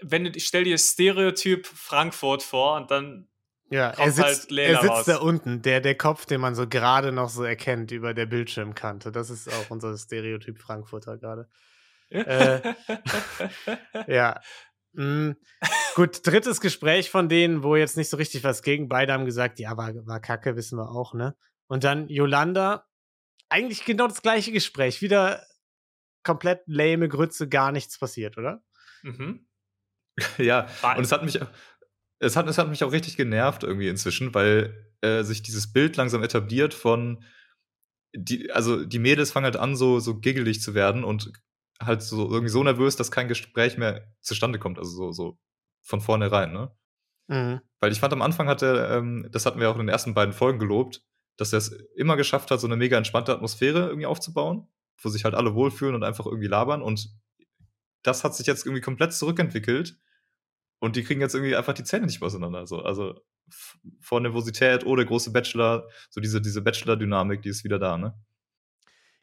[0.01, 3.28] wenn ich stell dir Stereotyp Frankfurt vor und dann
[3.70, 5.05] Ja, er kommt sitzt, halt Layla er sitzt raus.
[5.05, 9.12] da unten, der, der Kopf, den man so gerade noch so erkennt über der Bildschirmkante.
[9.12, 11.49] Das ist auch unser Stereotyp Frankfurter gerade.
[12.10, 12.62] Äh,
[14.08, 14.39] Ja.
[14.97, 15.33] Mm,
[15.95, 18.89] gut, drittes Gespräch von denen, wo jetzt nicht so richtig was gegen.
[18.89, 21.35] Beide haben gesagt, ja, war, war kacke, wissen wir auch, ne?
[21.67, 22.87] Und dann Yolanda,
[23.49, 25.01] eigentlich genau das gleiche Gespräch.
[25.01, 25.45] Wieder
[26.23, 28.63] komplett lame Grütze, gar nichts passiert, oder?
[29.03, 29.47] mhm.
[30.39, 30.67] Ja,
[30.97, 31.39] und es hat mich,
[32.19, 35.95] es hat, es hat mich auch richtig genervt irgendwie inzwischen, weil äh, sich dieses Bild
[35.95, 37.23] langsam etabliert von,
[38.15, 41.31] die, also die Mädels fangen halt an, so, so giggelig zu werden und
[41.82, 45.39] halt so irgendwie so nervös, dass kein Gespräch mehr zustande kommt, also so, so
[45.82, 46.75] von vornherein, ne?
[47.28, 47.61] Mhm.
[47.80, 50.13] Weil ich fand, am Anfang hat er, ähm, das hatten wir auch in den ersten
[50.13, 51.01] beiden Folgen gelobt,
[51.38, 54.67] dass er es immer geschafft hat, so eine mega entspannte Atmosphäre irgendwie aufzubauen,
[55.01, 56.82] wo sich halt alle wohlfühlen und einfach irgendwie labern.
[56.82, 57.09] Und
[58.03, 59.99] das hat sich jetzt irgendwie komplett zurückentwickelt.
[60.80, 62.65] Und die kriegen jetzt irgendwie einfach die Zähne nicht mehr auseinander.
[62.65, 62.82] So.
[62.82, 63.19] Also
[63.49, 67.97] f- vor Nervosität, oh, der große Bachelor, so diese, diese Bachelor-Dynamik, die ist wieder da,
[67.97, 68.13] ne?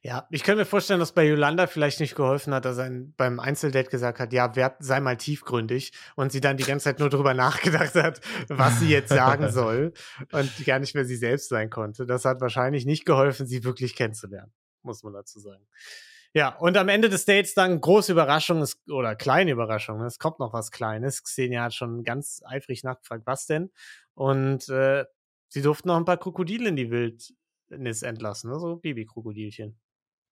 [0.07, 3.41] Ja, ich könnte mir vorstellen, dass bei Yolanda vielleicht nicht geholfen hat, dass er beim
[3.41, 7.09] Einzeldate gesagt hat, ja, wer, sei mal tiefgründig und sie dann die ganze Zeit nur
[7.09, 9.95] drüber nachgedacht hat, was sie jetzt sagen soll
[10.31, 12.05] und gar nicht mehr sie selbst sein konnte.
[12.05, 14.53] Das hat wahrscheinlich nicht geholfen, sie wirklich kennenzulernen,
[14.83, 15.67] muss man dazu sagen.
[16.35, 20.03] Ja, und am Ende des Dates dann große Überraschung oder kleine Überraschung.
[20.03, 21.23] Es kommt noch was Kleines.
[21.23, 23.71] Xenia hat schon ganz eifrig nachgefragt, was denn?
[24.13, 25.07] Und äh,
[25.49, 28.61] sie durften noch ein paar Krokodile in die Wildnis entlassen, ne?
[28.61, 29.79] so Babykrokodilchen.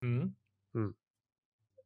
[0.03, 0.37] Mhm.
[0.75, 0.95] Hm.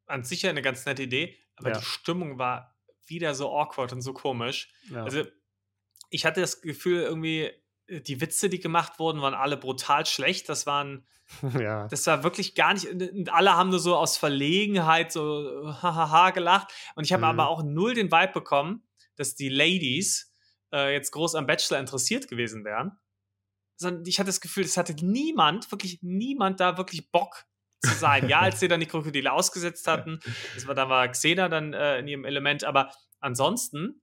[0.07, 1.79] An sich ja eine ganz nette Idee, aber Ja.
[1.79, 4.69] die Stimmung war wieder so awkward und so komisch.
[4.91, 5.05] Ja.
[5.05, 5.25] Also,
[6.11, 7.51] ich hatte das Gefühl, irgendwie,
[7.87, 10.49] äh, die Witze, die gemacht wurden, waren alle brutal schlecht.
[10.49, 11.07] Das waren,
[11.73, 11.89] ja.
[11.89, 16.73] das war wirklich gar nicht, und alle haben nur so aus Verlegenheit so hahaha gelacht.
[16.95, 17.29] Und ich habe Mhm.
[17.41, 18.87] aber auch null den Vibe bekommen,
[19.17, 20.33] dass die Ladies
[20.73, 22.99] äh, jetzt groß am Bachelor interessiert gewesen wären.
[23.77, 27.45] Sondern ich hatte das Gefühl, es hatte niemand, wirklich niemand da wirklich Bock
[27.81, 28.29] zu sein.
[28.29, 30.21] Ja, als sie dann die Krokodile ausgesetzt hatten,
[30.55, 34.01] das war, da war Xena dann äh, in ihrem Element, aber ansonsten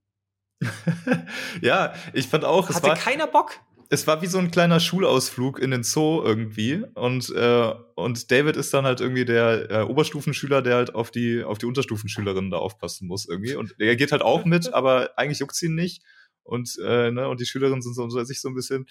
[1.62, 3.60] ja, ich fand auch, es hatte war, keiner Bock.
[3.90, 6.84] es war wie so ein kleiner Schulausflug in den Zoo irgendwie.
[6.96, 11.44] Und, äh, und David ist dann halt irgendwie der äh, Oberstufenschüler, der halt auf die,
[11.44, 13.56] auf die Unterstufenschülerinnen da aufpassen muss irgendwie.
[13.56, 16.04] Und er geht halt auch mit, aber eigentlich juckt ihn nicht.
[16.44, 18.86] Und, äh, ne, und die Schülerinnen sind so unter sich so ein bisschen.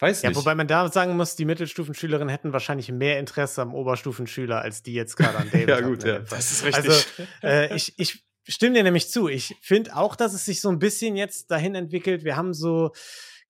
[0.00, 0.38] Weiß Ja, nicht.
[0.38, 4.94] wobei man da sagen muss, die Mittelstufenschülerinnen hätten wahrscheinlich mehr Interesse am Oberstufenschüler, als die
[4.94, 6.20] jetzt gerade an David Ja, gut, ja.
[6.20, 6.88] Das ist richtig.
[6.88, 7.04] Also,
[7.42, 9.28] äh, ich, ich stimme dir nämlich zu.
[9.28, 12.24] Ich finde auch, dass es sich so ein bisschen jetzt dahin entwickelt.
[12.24, 12.92] Wir haben so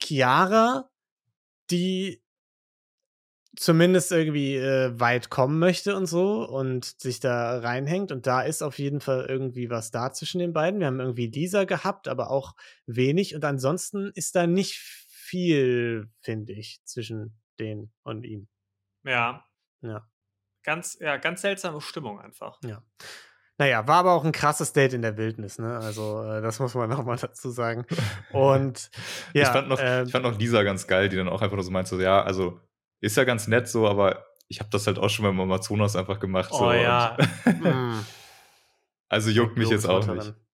[0.02, 0.88] Chiara,
[1.70, 2.22] die
[3.56, 8.12] zumindest irgendwie äh, weit kommen möchte und so und sich da reinhängt.
[8.12, 10.80] Und da ist auf jeden Fall irgendwie was da zwischen den beiden.
[10.80, 12.54] Wir haben irgendwie Lisa gehabt, aber auch
[12.86, 13.34] wenig.
[13.34, 18.48] Und ansonsten ist da nicht viel, finde ich, zwischen den und ihm.
[19.04, 19.44] ja,
[19.82, 20.08] Ja.
[20.64, 22.58] ganz, ja, ganz seltsame Stimmung einfach.
[22.64, 22.82] Ja.
[23.60, 25.78] Naja, war aber auch ein krasses Date in der Wildnis, ne?
[25.78, 27.84] Also, äh, das muss man nochmal dazu sagen.
[28.32, 28.90] Und
[29.34, 31.56] ja, ich, fand noch, äh, ich fand noch Lisa ganz geil, die dann auch einfach
[31.56, 32.60] nur so meint, so, ja, also
[33.00, 36.20] ist ja ganz nett so, aber ich habe das halt auch schon beim Amazonas einfach
[36.20, 36.50] gemacht.
[36.52, 37.16] so, Oh ja.
[37.44, 38.04] und- mh,
[39.08, 40.06] also juckt mich jetzt auch nicht.
[40.06, 40.47] Globetrotterin.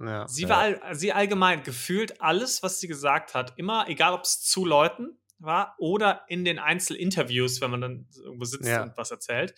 [0.00, 0.28] Ja.
[0.28, 4.40] Sie war all, sie allgemein gefühlt alles, was sie gesagt hat, immer, egal ob es
[4.40, 8.82] zu Leuten war oder in den Einzelinterviews, wenn man dann irgendwo sitzt Ja.
[8.82, 9.54] und was erzählt.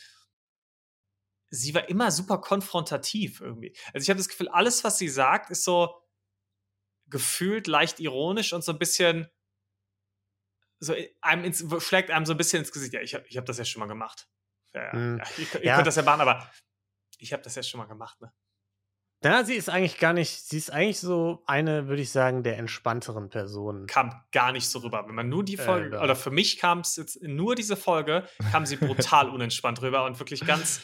[1.51, 3.77] Sie war immer super konfrontativ irgendwie.
[3.93, 5.95] Also ich habe das Gefühl, alles, was sie sagt, ist so
[7.07, 9.29] gefühlt leicht ironisch und so ein bisschen
[10.79, 12.95] so einem ins, schlägt einem so ein bisschen ins Gesicht.
[12.95, 14.29] Ja, ich habe ich hab das ja schon mal gemacht.
[14.73, 14.93] Ja, ja.
[14.95, 15.19] Mhm.
[15.19, 15.75] ja ihr, ihr Ja.
[15.75, 16.51] könnt das ja machen, aber
[17.19, 18.21] ich habe das ja schon mal gemacht.
[18.21, 18.33] Ne?
[19.23, 22.57] Ja, sie ist eigentlich gar nicht, sie ist eigentlich so eine, würde ich sagen, der
[22.59, 23.87] entspannteren Personen.
[23.87, 25.05] kam gar nicht so rüber.
[25.07, 26.03] Wenn man nur die Äh, Folge, ja.
[26.03, 30.19] oder für mich kam es jetzt nur diese Folge, kam sie brutal unentspannt rüber und
[30.19, 30.81] wirklich ganz,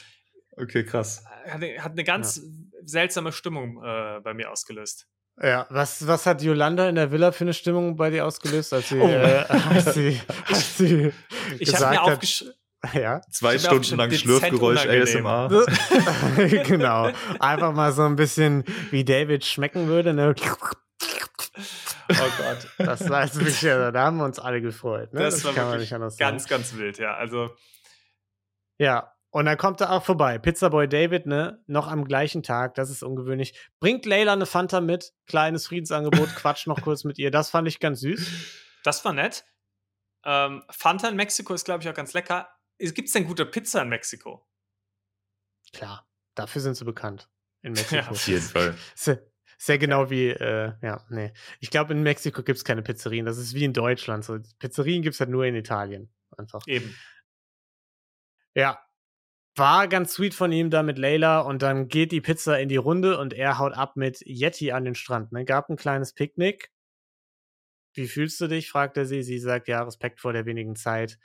[0.59, 1.25] Okay, krass.
[1.47, 2.41] hat, eine- hat eine ganz
[2.85, 5.07] seltsame Stimmung äh, bei mir ausgelöst.
[5.43, 8.89] Ja, was, was hat Yolanda in der Villa für eine Stimmung bei dir ausgelöst, als
[8.89, 9.07] sie, Oh.
[9.09, 10.19] äh, als sie,
[10.49, 11.13] als sie
[11.59, 12.55] Ich habe gesagt mir hat, aufgeschrieben,
[12.95, 14.87] ja, Zwei Stunden lang Schlürfgeräusch.
[14.87, 15.49] ASMR.
[16.65, 17.11] genau.
[17.41, 20.15] Einfach mal so ein bisschen, wie David schmecken würde.
[20.15, 20.35] Ne?
[20.39, 20.55] oh
[22.09, 25.13] Gott, Das war jetzt wirklich, also, da haben wir uns alle gefreut.
[25.13, 25.21] Ne?
[25.21, 26.51] das, war kann man nicht anders ganz, sagen.
[26.63, 27.15] ganz wild, ja.
[27.15, 27.51] Also,
[28.79, 30.39] Ja, und dann kommt er auch vorbei.
[30.39, 31.63] Pizzaboy David, ne?
[31.67, 33.69] Noch am gleichen Tag, das ist ungewöhnlich.
[33.81, 37.31] Bringt Layla eine Fanta mit, kleines Friedensangebot, quatscht noch kurz mit ihr.
[37.31, 38.81] Das fand ich ganz süß.
[38.83, 39.45] das war nett.
[40.25, 42.49] Ähm, Fanta in Mexiko ist, glaube ich, auch ganz lecker.
[42.79, 44.47] Gibt es denn gute Pizza in Mexiko?
[45.73, 47.29] Klar, dafür sind sie bekannt.
[47.63, 47.97] In Mexiko.
[47.97, 48.77] Ja, Auf jeden Fall.
[48.95, 51.33] Se- Ist ja genau wie, äh, ja, nee.
[51.61, 53.25] Ich glaube, in Mexiko gibt es keine Pizzerien.
[53.27, 54.25] Das ist wie in Deutschland.
[54.25, 54.39] So.
[54.59, 56.13] Pizzerien gibt es halt nur in Italien.
[56.37, 56.63] Einfach.
[56.67, 56.95] Eben.
[58.55, 58.83] Ja.
[59.59, 62.77] War ganz sweet von ihm da mit Layla und dann geht die Pizza in die
[62.77, 65.33] Runde und er haut ab mit Yeti an den Strand.
[65.33, 65.47] Ne?
[65.47, 66.71] Gab ein kleines Picknick.
[67.95, 68.69] Wie fühlst du dich?
[68.71, 69.23] fragt er sie.
[69.23, 71.19] Sie sagt, ja, Respekt vor der wenigen Zeit.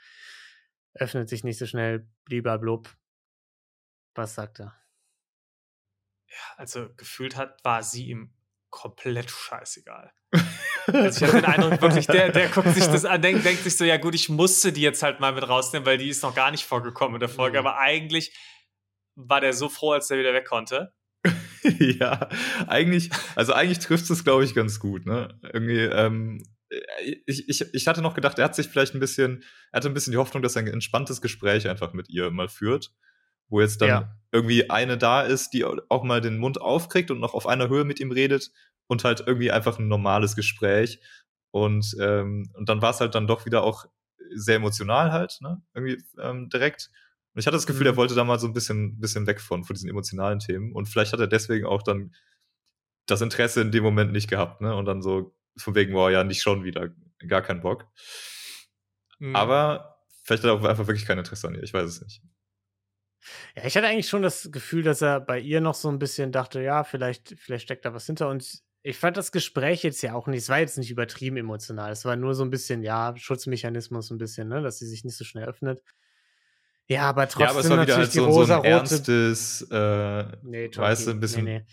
[0.94, 2.94] Öffnet sich nicht so schnell, blub.
[4.14, 4.76] Was sagt er?
[6.28, 8.34] Ja, also gefühlt hat, war sie ihm
[8.70, 10.12] komplett scheißegal.
[10.86, 13.76] Also ich habe den Eindruck, wirklich, der, der guckt sich das an, denkt, denkt sich
[13.76, 16.34] so, ja gut, ich musste die jetzt halt mal mit rausnehmen, weil die ist noch
[16.34, 17.60] gar nicht vorgekommen in der Folge.
[17.60, 17.66] Mhm.
[17.66, 18.36] Aber eigentlich
[19.14, 20.92] war der so froh, als der wieder weg konnte.
[21.62, 22.28] ja,
[22.66, 25.06] eigentlich, also eigentlich trifft es, glaube ich, ganz gut.
[25.06, 25.38] Ne?
[25.52, 26.42] Irgendwie, ähm,
[27.26, 29.42] ich, ich, ich hatte noch gedacht, er hat sich vielleicht ein bisschen,
[29.72, 32.48] er hatte ein bisschen die Hoffnung, dass er ein entspanntes Gespräch einfach mit ihr mal
[32.48, 32.92] führt
[33.52, 34.16] wo jetzt dann ja.
[34.32, 37.84] irgendwie eine da ist, die auch mal den Mund aufkriegt und noch auf einer Höhe
[37.84, 38.50] mit ihm redet
[38.86, 41.00] und halt irgendwie einfach ein normales Gespräch.
[41.50, 43.84] Und, ähm, und dann war es halt dann doch wieder auch
[44.34, 45.62] sehr emotional halt, ne?
[45.74, 46.90] Irgendwie ähm, direkt.
[47.34, 47.96] Und ich hatte das Gefühl, er mhm.
[47.98, 50.72] wollte da mal so ein bisschen, bisschen weg von, von diesen emotionalen Themen.
[50.72, 52.14] Und vielleicht hat er deswegen auch dann
[53.04, 54.74] das Interesse in dem Moment nicht gehabt, ne?
[54.74, 56.90] Und dann so von wegen, wow, ja, nicht schon wieder,
[57.26, 57.86] gar keinen Bock.
[59.18, 59.36] Mhm.
[59.36, 62.22] Aber vielleicht hat er auch einfach wirklich kein Interesse an ihr, ich weiß es nicht.
[63.56, 66.32] Ja, ich hatte eigentlich schon das Gefühl, dass er bei ihr noch so ein bisschen
[66.32, 68.28] dachte, ja, vielleicht, vielleicht steckt da was hinter.
[68.28, 71.92] Und ich fand das Gespräch jetzt ja auch nicht, es war jetzt nicht übertrieben emotional.
[71.92, 75.16] Es war nur so ein bisschen, ja, Schutzmechanismus ein bisschen, ne, dass sie sich nicht
[75.16, 75.80] so schnell öffnet.
[76.88, 80.68] Ja, aber trotzdem ja, aber es war wieder halt so, so ein ernstes, äh, nee,
[80.74, 81.44] weißt du, ein bisschen.
[81.44, 81.66] Nee, nee.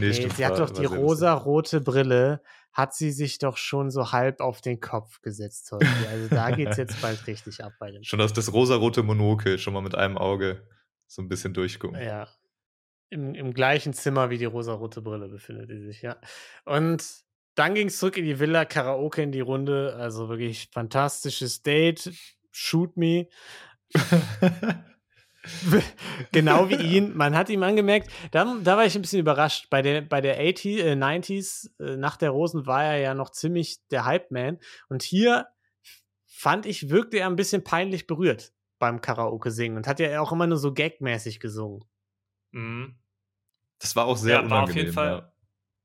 [0.00, 2.42] Nee, nee sie hat doch die rosa-rote Brille
[2.72, 5.88] hat sie sich doch schon so halb auf den Kopf gesetzt heute.
[6.10, 8.04] Also da geht es jetzt bald richtig ab bei dem.
[8.04, 10.66] Schon das, das rosarote Monokel, schon mal mit einem Auge
[11.06, 12.00] so ein bisschen durchgucken.
[12.00, 12.28] Ja.
[13.10, 16.16] Im, Im gleichen Zimmer wie die rosarote Brille befindet sie sich, ja.
[16.64, 17.04] Und
[17.56, 19.96] dann ging es zurück in die Villa, Karaoke in die Runde.
[19.96, 22.12] Also wirklich fantastisches Date.
[22.52, 23.26] Shoot me.
[26.32, 27.16] genau wie ihn.
[27.16, 29.68] Man hat ihm angemerkt, da, da war ich ein bisschen überrascht.
[29.70, 33.30] Bei der, bei der 80, äh, 90s, äh, nach der Rosen, war er ja noch
[33.30, 34.58] ziemlich der Hype-Man.
[34.88, 35.46] Und hier
[36.26, 40.46] fand ich, wirkte er ein bisschen peinlich berührt beim Karaoke-Singen und hat ja auch immer
[40.46, 41.84] nur so gagmäßig gesungen.
[42.52, 42.98] Mhm.
[43.78, 44.50] Das war auch sehr ja, unangenehm.
[44.50, 45.32] War auf jeden Fall,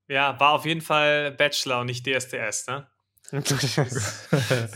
[0.07, 0.15] ja.
[0.15, 2.87] ja, war auf jeden Fall Bachelor und nicht DSDS, ne?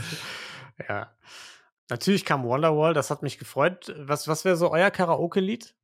[0.89, 1.15] ja.
[1.89, 3.93] Natürlich kam Wonderwall, das hat mich gefreut.
[3.97, 5.75] Was, was wäre so euer Karaoke-Lied?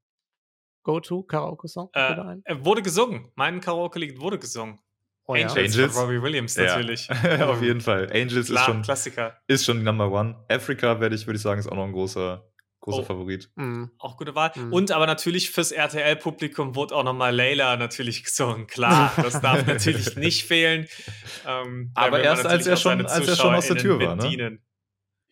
[0.83, 1.89] Go-To-Karaoke-Song?
[1.93, 3.31] Äh, wurde gesungen.
[3.35, 4.79] Mein Karaoke-Lied wurde gesungen.
[5.27, 5.61] Oh, Angels, ja.
[5.63, 7.07] Angels von Robbie Williams natürlich.
[7.07, 7.49] Ja.
[7.49, 8.07] Auf jeden Fall.
[8.13, 9.37] Angels Klar, ist schon Klassiker.
[9.47, 10.45] Ist schon die Number One.
[10.49, 12.47] Africa werde ich, würde ich sagen, ist auch noch ein großer,
[12.81, 13.03] großer oh.
[13.03, 13.49] Favorit.
[13.55, 13.89] Mhm.
[13.97, 14.51] Auch gute Wahl.
[14.53, 14.71] Mhm.
[14.71, 18.67] Und aber natürlich fürs RTL-Publikum wurde auch nochmal Layla natürlich gesungen.
[18.67, 20.87] Klar, das darf natürlich nicht fehlen.
[21.47, 24.15] Ähm, aber erst als er schon, als er schon aus der Tür war.
[24.15, 24.59] Ne?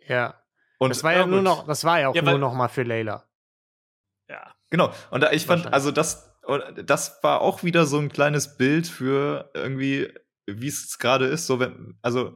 [0.08, 0.43] Ja.
[0.80, 2.68] Und das war ja, ja nur noch, das war ja auch ja, nur noch mal
[2.68, 3.26] für Layla.
[4.30, 4.54] Ja.
[4.70, 4.92] Genau.
[5.12, 6.34] Und ich fand, also das,
[6.84, 10.12] das war auch wieder so ein kleines Bild für irgendwie,
[10.48, 11.46] wie es gerade ist.
[11.46, 12.36] So, wenn, also,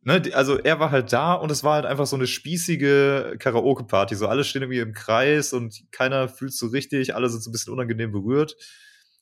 [0.00, 4.14] ne, also er war halt da und es war halt einfach so eine spießige Karaoke-Party.
[4.14, 7.52] So alle stehen irgendwie im Kreis und keiner fühlt so richtig, alle sind so ein
[7.52, 8.56] bisschen unangenehm berührt.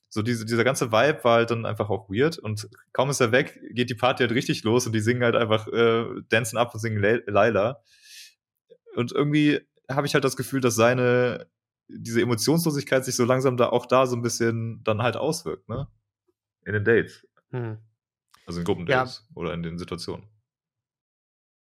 [0.09, 3.31] So diese, dieser ganze Vibe war halt dann einfach auch weird und kaum ist er
[3.31, 6.73] weg, geht die Party halt richtig los und die singen halt einfach äh, Dancen ab
[6.73, 7.81] und singen Laila.
[8.95, 11.47] Und irgendwie habe ich halt das Gefühl, dass seine,
[11.87, 15.87] diese Emotionslosigkeit sich so langsam da auch da so ein bisschen dann halt auswirkt, ne?
[16.65, 17.27] In den Dates.
[17.51, 17.77] Hm.
[18.45, 19.35] Also in Gruppendates ja.
[19.35, 20.27] oder in den Situationen.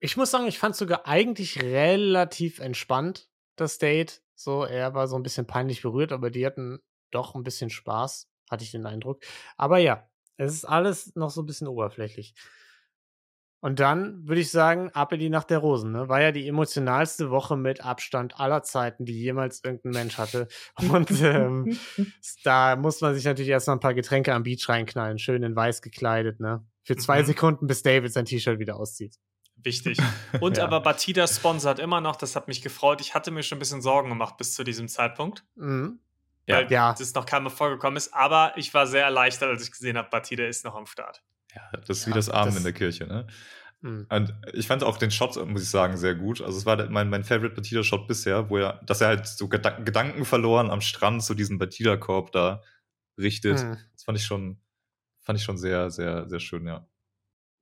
[0.01, 4.22] Ich muss sagen, ich fand sogar eigentlich relativ entspannt, das Date.
[4.35, 8.31] So, er war so ein bisschen peinlich berührt, aber die hatten doch ein bisschen Spaß,
[8.51, 9.22] hatte ich den Eindruck.
[9.57, 12.35] Aber ja, es ist alles noch so ein bisschen oberflächlich.
[13.62, 15.92] Und dann würde ich sagen, ab in die Nacht der Rosen.
[15.92, 16.08] Ne?
[16.08, 20.48] War ja die emotionalste Woche mit Abstand aller Zeiten, die jemals irgendein Mensch hatte.
[20.90, 21.78] Und ähm,
[22.42, 25.82] da muss man sich natürlich erstmal ein paar Getränke am Beach reinknallen, schön in weiß
[25.82, 26.64] gekleidet, ne?
[26.84, 27.26] Für zwei mhm.
[27.26, 29.16] Sekunden, bis David sein T-Shirt wieder auszieht.
[29.56, 29.98] Wichtig.
[30.40, 30.64] Und ja.
[30.64, 33.02] aber Batida sponsert immer noch, das hat mich gefreut.
[33.02, 35.44] Ich hatte mir schon ein bisschen Sorgen gemacht bis zu diesem Zeitpunkt.
[35.56, 36.00] Mhm.
[36.46, 36.94] Weil ja.
[36.98, 38.14] das noch keinem vorgekommen ist.
[38.14, 41.22] Aber ich war sehr erleichtert, als ich gesehen habe, Batida ist noch am Start.
[41.55, 43.26] Ja, das ist ja, wie das Abend in der Kirche, ne?
[43.80, 44.07] Mhm.
[44.11, 46.42] Und ich fand auch den Shot, muss ich sagen, sehr gut.
[46.42, 49.86] Also es war mein, mein Favorite Batida-Shot bisher, wo er, dass er halt so Gedank
[49.86, 52.62] Gedanken verloren am Strand so diesen Batida-Korb da
[53.18, 53.62] richtet.
[53.62, 53.78] Mhm.
[53.94, 54.61] Das fand ich schon,
[55.20, 56.86] fand ich schon sehr, sehr, sehr schön, ja.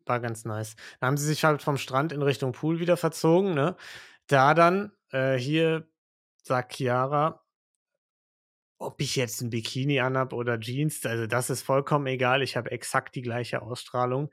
[0.06, 0.74] War ganz nice.
[1.00, 3.76] Da haben sie sich halt vom Strand in Richtung Pool wieder verzogen, ne?
[4.26, 5.86] Da dann, äh, hier
[6.42, 7.44] sagt Chiara,
[8.78, 12.42] ob ich jetzt ein Bikini anhab oder Jeans, also das ist vollkommen egal.
[12.42, 14.30] Ich habe exakt die gleiche Ausstrahlung.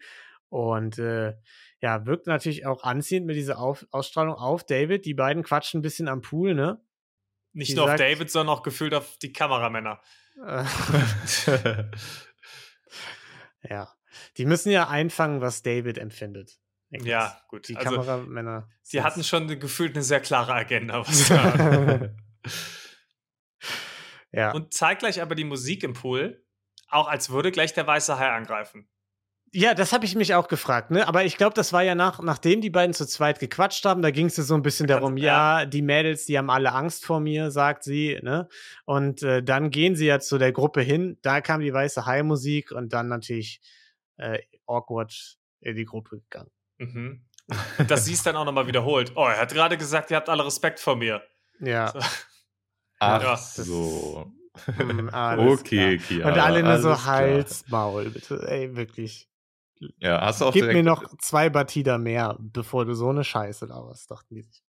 [0.50, 1.34] Und äh,
[1.82, 5.06] ja, wirkt natürlich auch anziehend mit dieser auf Ausstrahlung auf David.
[5.06, 6.80] Die beiden quatschen ein bisschen am Pool, ne?
[7.54, 10.00] Nicht Die nur auf sagt- David, sondern auch gefühlt auf die Kameramänner.
[13.68, 13.90] Ja.
[14.38, 16.60] Die müssen ja einfangen, was David empfindet.
[16.90, 17.08] Niklas.
[17.10, 17.68] Ja, gut.
[17.68, 18.70] Die Also, Kameramänner.
[18.82, 21.00] sie hatten schon gefühlt eine sehr klare Agenda.
[21.00, 22.10] Was da
[24.36, 24.52] ja.
[24.52, 26.44] Und zeitgleich aber die Musik im Pool,
[26.90, 28.88] auch als würde gleich der weiße Hai angreifen.
[29.52, 31.08] Ja, das habe ich mich auch gefragt, ne?
[31.08, 34.12] Aber ich glaube, das war ja nach, nachdem die beiden zu zweit gequatscht haben, da
[34.12, 35.62] ging es so ein bisschen darum, ja.
[35.62, 38.50] ja, die Mädels, die haben alle Angst vor mir, sagt sie, ne?
[38.84, 42.72] Und äh, dann gehen sie ja zu der Gruppe hin, da kam die weiße Hai-Musik
[42.72, 43.62] und dann natürlich
[44.18, 46.52] äh, awkward in die Gruppe gegangen.
[46.78, 47.26] Mhm.
[47.88, 49.14] Dass sie es dann auch nochmal wiederholt.
[49.16, 51.22] Oh, er hat gerade gesagt, ihr habt alle Respekt vor mir.
[51.62, 51.94] Ja.
[51.94, 52.00] So.
[53.00, 53.38] Ach Ja.
[53.38, 54.32] so.
[54.66, 56.08] hm, okay, klar.
[56.08, 56.32] Chiara.
[56.34, 57.16] Und alle nur so alles klar.
[57.18, 58.46] Hals, Maul, bitte.
[58.48, 59.30] Ey, wirklich.
[60.00, 63.66] Ja, hast du auch Gib mir noch zwei Batida mehr, bevor du so eine Scheiße
[63.66, 64.64] laberst, dachten die sich.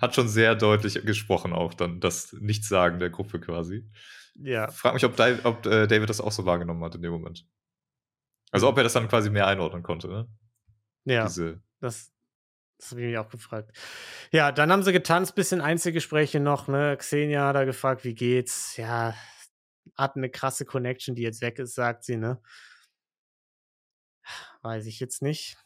[0.00, 3.90] hat schon sehr deutlich gesprochen auch dann, das Nichtsagen der Gruppe quasi.
[4.36, 4.70] Ja.
[4.70, 7.44] Frag mich, ob, Dai- ob äh, David das auch so wahrgenommen hat in dem Moment.
[8.52, 10.28] Also ob er das dann quasi mehr einordnen konnte, ne?
[11.04, 11.24] Ja.
[11.26, 12.12] Diese, Das,
[12.80, 13.76] das habe ich mich auch gefragt.
[14.32, 16.96] Ja, dann haben sie getanzt, bisschen Einzelgespräche noch, ne?
[16.98, 18.76] Xenia hat da gefragt, wie geht's?
[18.76, 19.14] Ja,
[19.96, 22.40] hat eine krasse Connection, die jetzt weg ist, sagt sie, ne?
[24.62, 25.56] Weiß ich jetzt nicht.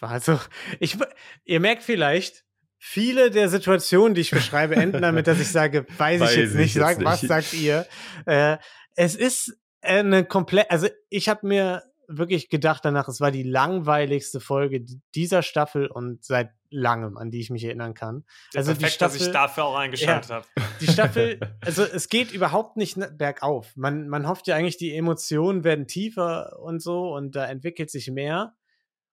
[0.00, 0.40] Also,
[0.80, 0.96] ich,
[1.44, 2.44] ihr merkt vielleicht,
[2.78, 6.50] viele der Situationen, die ich beschreibe, enden damit, dass ich sage, weiß, Weiß ich jetzt
[6.50, 7.28] ich nicht, jetzt sag, was nicht.
[7.28, 7.86] sagt ihr?
[8.26, 8.58] Äh,
[8.96, 14.40] es ist eine komplett, also ich habe mir wirklich gedacht danach, es war die langweiligste
[14.40, 14.84] Folge
[15.14, 18.24] dieser Staffel und seit langem, an die ich mich erinnern kann.
[18.54, 20.46] Also die Perfekt, dass ich Staffel- dafür auch eingeschaltet habe.
[20.80, 23.76] Die Staffel, also es geht überhaupt nicht bergauf.
[23.76, 28.10] Man, man hofft ja eigentlich, die Emotionen werden tiefer und so und da entwickelt sich
[28.10, 28.54] mehr.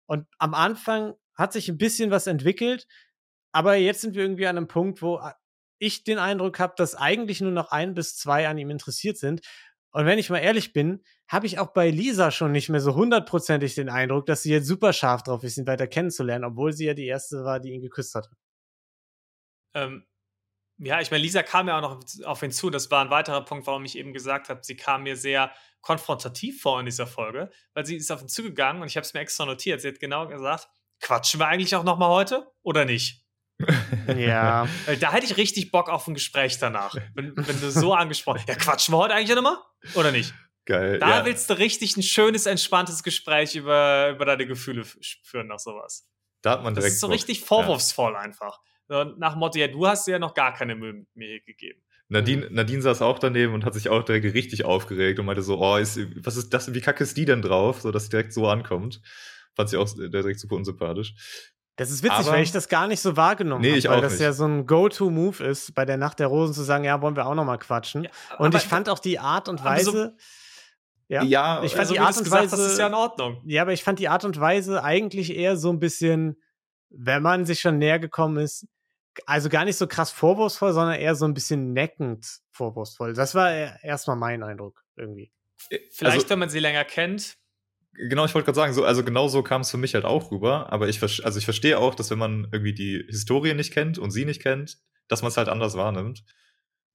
[0.05, 2.87] Und am Anfang hat sich ein bisschen was entwickelt,
[3.51, 5.19] aber jetzt sind wir irgendwie an einem Punkt, wo
[5.79, 9.41] ich den Eindruck habe, dass eigentlich nur noch ein bis zwei an ihm interessiert sind.
[9.91, 12.95] Und wenn ich mal ehrlich bin, habe ich auch bei Lisa schon nicht mehr so
[12.95, 16.85] hundertprozentig den Eindruck, dass sie jetzt super scharf drauf ist, ihn weiter kennenzulernen, obwohl sie
[16.85, 18.29] ja die erste war, die ihn geküsst hatte.
[19.73, 20.05] Ähm,
[20.77, 22.69] ja, ich meine, Lisa kam ja auch noch auf ihn zu.
[22.69, 26.61] Das war ein weiterer Punkt, warum ich eben gesagt habe, sie kam mir sehr konfrontativ
[26.61, 29.21] vor in dieser Folge, weil sie ist auf ihn zugegangen und ich habe es mir
[29.21, 29.81] extra notiert.
[29.81, 30.69] Sie hat genau gesagt,
[31.01, 33.25] quatschen wir eigentlich auch noch mal heute oder nicht?
[34.15, 34.67] Ja.
[34.85, 36.95] Weil da hätte ich richtig Bock auf ein Gespräch danach.
[37.13, 39.57] Wenn, wenn du so angesprochen Ja, quatschen wir heute eigentlich noch mal
[39.95, 40.33] oder nicht?
[40.65, 40.99] geil.
[40.99, 41.25] Da ja.
[41.25, 44.83] willst du richtig ein schönes, entspanntes Gespräch über, über deine Gefühle
[45.23, 46.07] führen nach sowas.
[46.41, 47.15] da hat man Das direkt ist so Bock.
[47.15, 48.59] richtig vorwurfsvoll einfach.
[48.87, 51.81] So, nach Motto, ja, du hast ja noch gar keine Mühe mit mir gegeben.
[52.07, 55.59] Nadine, Nadine saß auch daneben und hat sich auch direkt richtig aufgeregt und meinte so,
[55.59, 58.33] oh, ist, was ist das, wie kacke ist die denn drauf, so dass sie direkt
[58.33, 59.01] so ankommt.
[59.55, 61.13] Fand sie auch äh, direkt super unsympathisch.
[61.79, 64.13] Das ist witzig, Aber- weil ich das gar nicht so wahrgenommen Nee, habe, weil das
[64.13, 64.21] nicht.
[64.21, 67.25] ja so ein Go-To-Move ist, bei der Nacht der Rosen zu sagen, ja, wollen wir
[67.25, 68.03] auch noch mal quatschen.
[68.03, 70.15] Ja, und ich fand auch die Art und aber so- Weise,
[71.07, 73.41] ja, Ja, ich fand also, die Art und gesagt Weise, das ist ja in Ordnung.
[73.45, 76.35] ja, aber ich fand die Art und Weise eigentlich eher so ein bisschen,
[76.89, 78.67] wenn man sich schon näher gekommen ist,
[79.25, 83.13] also gar nicht so krass vorwurfsvoll, sondern eher so ein bisschen neckend vorwurfsvoll.
[83.13, 85.31] Das war e- erstmal mein Eindruck irgendwie.
[85.91, 87.35] Vielleicht, also, wenn man sie länger kennt.
[87.93, 90.31] Genau, ich wollte gerade sagen, so, also genau so kam es für mich halt auch
[90.31, 93.97] rüber, aber ich, also ich verstehe auch, dass wenn man irgendwie die Historie nicht kennt
[93.97, 94.77] und sie nicht kennt,
[95.07, 96.23] dass man es halt anders wahrnimmt.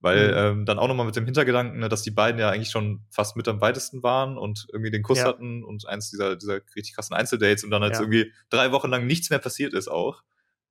[0.01, 0.37] Weil Mhm.
[0.37, 3.37] ähm, dann auch nochmal mit dem Hintergedanken, ne, dass die beiden ja eigentlich schon fast
[3.37, 5.25] mit am weitesten waren und irgendwie den Kuss Ja.
[5.25, 8.01] hatten und eins dieser, dieser richtig krassen Einzeldates und dann halt Ja.
[8.01, 10.23] irgendwie drei Wochen lang nichts mehr passiert ist auch,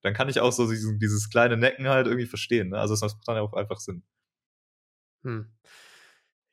[0.02, 2.70] dann kann ich auch so diesen, dieses kleine Necken halt irgendwie verstehen.
[2.70, 2.78] Ne?
[2.80, 4.04] Also das macht dann ja auch einfach Sinn.
[5.24, 5.42] Hm.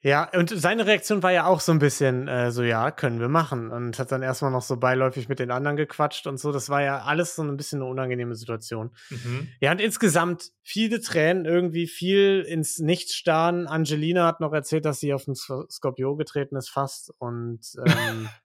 [0.02, 3.28] Ja, und seine Reaktion war ja auch so ein bisschen äh, so, ja, können wir
[3.28, 3.70] machen.
[3.70, 6.52] Und hat dann erstmal noch so beiläufig mit den anderen gequatscht und so.
[6.52, 8.92] Das war ja alles so ein bisschen eine unangenehme Situation.
[9.10, 9.48] Mhm.
[9.60, 13.66] Ja, und insgesamt viele Tränen, irgendwie viel ins Nichts starren.
[13.66, 17.12] Angelina hat noch erzählt, dass sie auf den Sk- Skorpion getreten ist, fast.
[17.18, 18.28] Und ähm,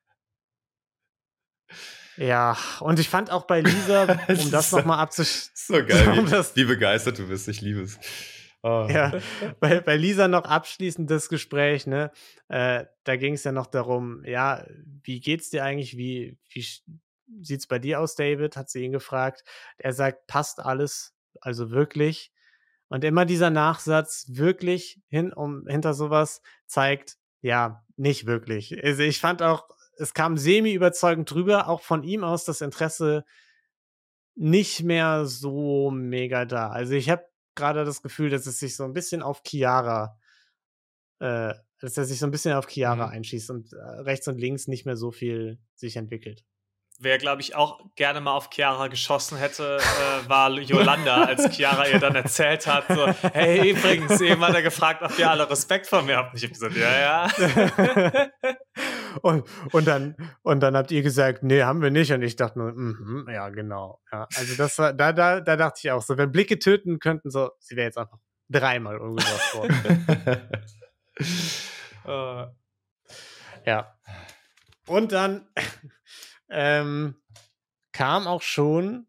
[2.18, 6.32] ja, und ich fand auch bei Lisa, um das nochmal abzusch So geil, Um wie,
[6.32, 7.48] das- wie begeistert du bist.
[7.48, 7.98] Ich liebe es.
[8.66, 8.88] Ah.
[8.90, 9.12] Ja,
[9.60, 12.12] bei, bei Lisa noch abschließend das Gespräch, ne?
[12.48, 14.66] Äh, da ging es ja noch darum, ja,
[15.04, 15.98] wie geht's dir eigentlich?
[15.98, 16.66] Wie, wie
[17.42, 18.58] sieht's bei dir aus, David?
[18.58, 19.44] Hat sie ihn gefragt.
[19.78, 22.32] Er sagt, passt alles, also wirklich.
[22.88, 28.84] Und immer dieser Nachsatz, wirklich hin, um, hinter sowas, zeigt, ja, nicht wirklich.
[28.84, 33.26] Also ich fand auch, es kam semi-überzeugend drüber, auch von ihm aus das Interesse
[34.34, 36.70] nicht mehr so mega da.
[36.72, 40.18] Also ich habe gerade das Gefühl, dass es sich so ein bisschen auf Chiara
[41.20, 43.14] äh, dass er sich so ein bisschen auf Chiara Mhm.
[43.14, 46.46] einschießt und äh, rechts und links nicht mehr so viel sich entwickelt.
[46.98, 51.88] Wer, glaube ich, auch gerne mal auf Chiara geschossen hätte, äh, war Yolanda, als Chiara
[51.88, 55.88] ihr dann erzählt hat, so, hey, übrigens, eben hat er gefragt, ob ihr alle Respekt
[55.88, 56.34] vor mir habt.
[56.34, 58.30] Und ich habe gesagt, ja, ja.
[59.22, 62.14] und, und, dann, und dann habt ihr gesagt, nee, haben wir nicht.
[62.14, 64.00] Und ich dachte nur, mhm, ja, genau.
[64.12, 67.30] Ja, also das war, da, da, da dachte ich auch so, wenn Blicke töten könnten,
[67.30, 68.18] so, sie wäre jetzt einfach
[68.50, 70.48] dreimal umgebracht worden.
[72.08, 72.46] Äh,
[73.66, 73.98] Ja.
[74.88, 75.48] Und dann
[76.50, 77.16] ähm,
[77.92, 79.08] kam auch schon,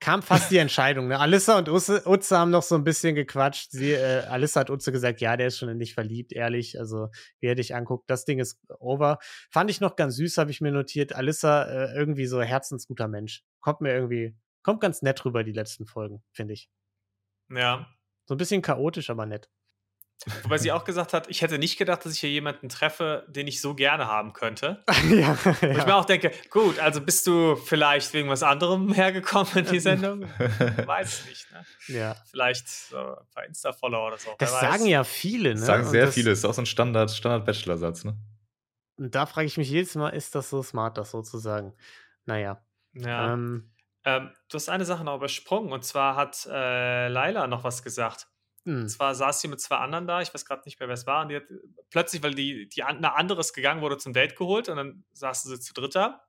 [0.00, 1.08] kam fast die Entscheidung.
[1.08, 1.18] Ne?
[1.18, 3.70] Alissa und Utze, Utze haben noch so ein bisschen gequatscht.
[3.70, 6.78] Sie, äh, Alissa hat Utze gesagt, ja, der ist schon in dich verliebt, ehrlich.
[6.78, 7.08] Also,
[7.40, 9.18] wie er dich anguckt, das Ding ist over.
[9.50, 11.14] Fand ich noch ganz süß, habe ich mir notiert.
[11.14, 13.44] Alissa äh, irgendwie so herzensguter Mensch.
[13.60, 16.70] Kommt mir irgendwie, kommt ganz nett rüber, die letzten Folgen, finde ich.
[17.50, 17.86] ja.
[18.28, 19.48] So ein bisschen chaotisch, aber nett.
[20.42, 23.46] Wobei sie auch gesagt hat, ich hätte nicht gedacht, dass ich hier jemanden treffe, den
[23.46, 24.82] ich so gerne haben könnte.
[25.10, 29.52] ja, Wo ich mir auch denke, gut, also bist du vielleicht wegen was anderem hergekommen
[29.56, 30.22] in die Sendung?
[30.86, 31.64] weiß nicht, ne?
[31.88, 32.16] ja.
[32.28, 34.30] Vielleicht so ein paar Insta-Follower oder so.
[34.38, 34.78] Das wer weiß.
[34.78, 35.58] sagen ja viele, ne?
[35.58, 38.16] Sagen sehr das, viele, ist auch so ein Standard, Standard-Bachelor-Satz, ne?
[38.98, 41.74] Und da frage ich mich jedes Mal, ist das so smart, das so zu sagen?
[42.24, 42.64] Naja.
[42.94, 43.34] Ja.
[43.34, 43.70] Ähm,
[44.04, 48.28] Ähm, du hast eine Sache noch übersprungen und zwar hat äh, Laila noch was gesagt.
[48.66, 50.94] Mh, Und zwar saß sie mit zwei anderen da, ich weiß gerade nicht mehr, wer
[50.94, 51.44] es war, und die hat
[51.90, 55.50] plötzlich, weil die, die eine andere ist gegangen, wurde zum Date geholt und dann saßen
[55.50, 56.22] sie zu dritter.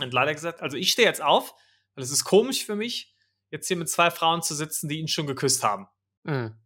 [0.00, 1.54] Und hat gesagt, also ich stehe jetzt auf,
[1.94, 3.14] weil es ist komisch für mich,
[3.50, 5.86] jetzt hier mit zwei Frauen zu sitzen, die ihn schon geküsst haben.
[6.24, 6.58] mh.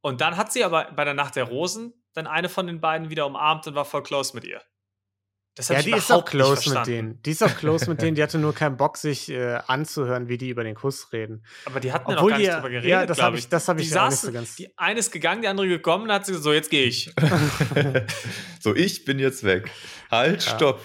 [0.00, 3.10] Und dann hat sie aber bei der Nacht der Rosen dann eine von den beiden
[3.10, 4.62] wieder umarmt und war voll close mit ihr.
[5.58, 7.20] Das Ja, die ist auch close mit denen.
[7.22, 8.14] Die ist auch close mit denen.
[8.14, 11.44] Die hatte nur keinen Bock, sich äh, anzuhören, wie die über den Kuss reden.
[11.66, 13.26] Aber die hatten ja noch Obwohl gar die nicht ja- drüber ja, geredet, das glaub
[13.32, 15.66] hab ich- das hab Die ich saßen, so ganz- Die eine ist gegangen, die andere
[15.68, 17.12] gekommen, dann hat sie gesagt, so, jetzt gehe ich.
[18.60, 19.70] so, ich bin jetzt weg.
[20.10, 20.54] Halt, Ja.
[20.56, 20.80] stopp.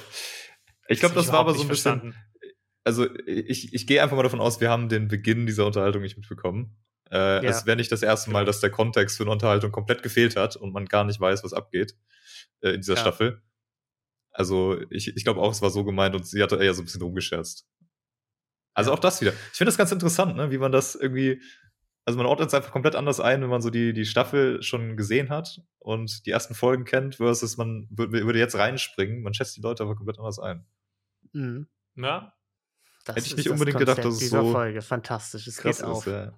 [0.87, 1.91] Ich glaube, hab das war aber so ein bisschen.
[2.01, 2.15] verstanden.
[2.83, 6.17] Also, ich, ich gehe einfach mal davon aus, wir haben den Beginn dieser Unterhaltung nicht
[6.17, 6.75] mitbekommen.
[7.11, 7.41] Äh, Ja.
[7.43, 10.55] Es wäre nicht das erste Mal, dass der Kontext für eine Unterhaltung komplett gefehlt hat
[10.55, 11.93] und man gar nicht weiß, was abgeht
[12.61, 12.99] äh, in dieser Ja.
[13.01, 13.41] Staffel.
[14.33, 16.85] Also, ich, ich glaube auch, es war so gemeint und sie hatte eher so ein
[16.85, 17.65] bisschen rumgescherzt.
[18.73, 19.31] Also auch das wieder.
[19.51, 20.49] Ich finde das ganz interessant, ne?
[20.51, 21.41] wie man das irgendwie.
[22.05, 24.97] Also man ordnet es einfach komplett anders ein, wenn man so die, die Staffel schon
[24.97, 29.21] gesehen hat und die ersten Folgen kennt, versus man wür- würde jetzt reinspringen.
[29.21, 30.65] Man schätzt die Leute aber komplett anders ein.
[31.31, 31.67] Mhm.
[31.95, 32.33] Ja?
[33.05, 34.81] Das Hätte ich ist nicht das unbedingt gedacht, Konzept dass es dieser so Folge.
[34.81, 35.47] Fantastisch.
[35.47, 36.05] Es Krass geht auf.
[36.07, 36.37] ist, ja.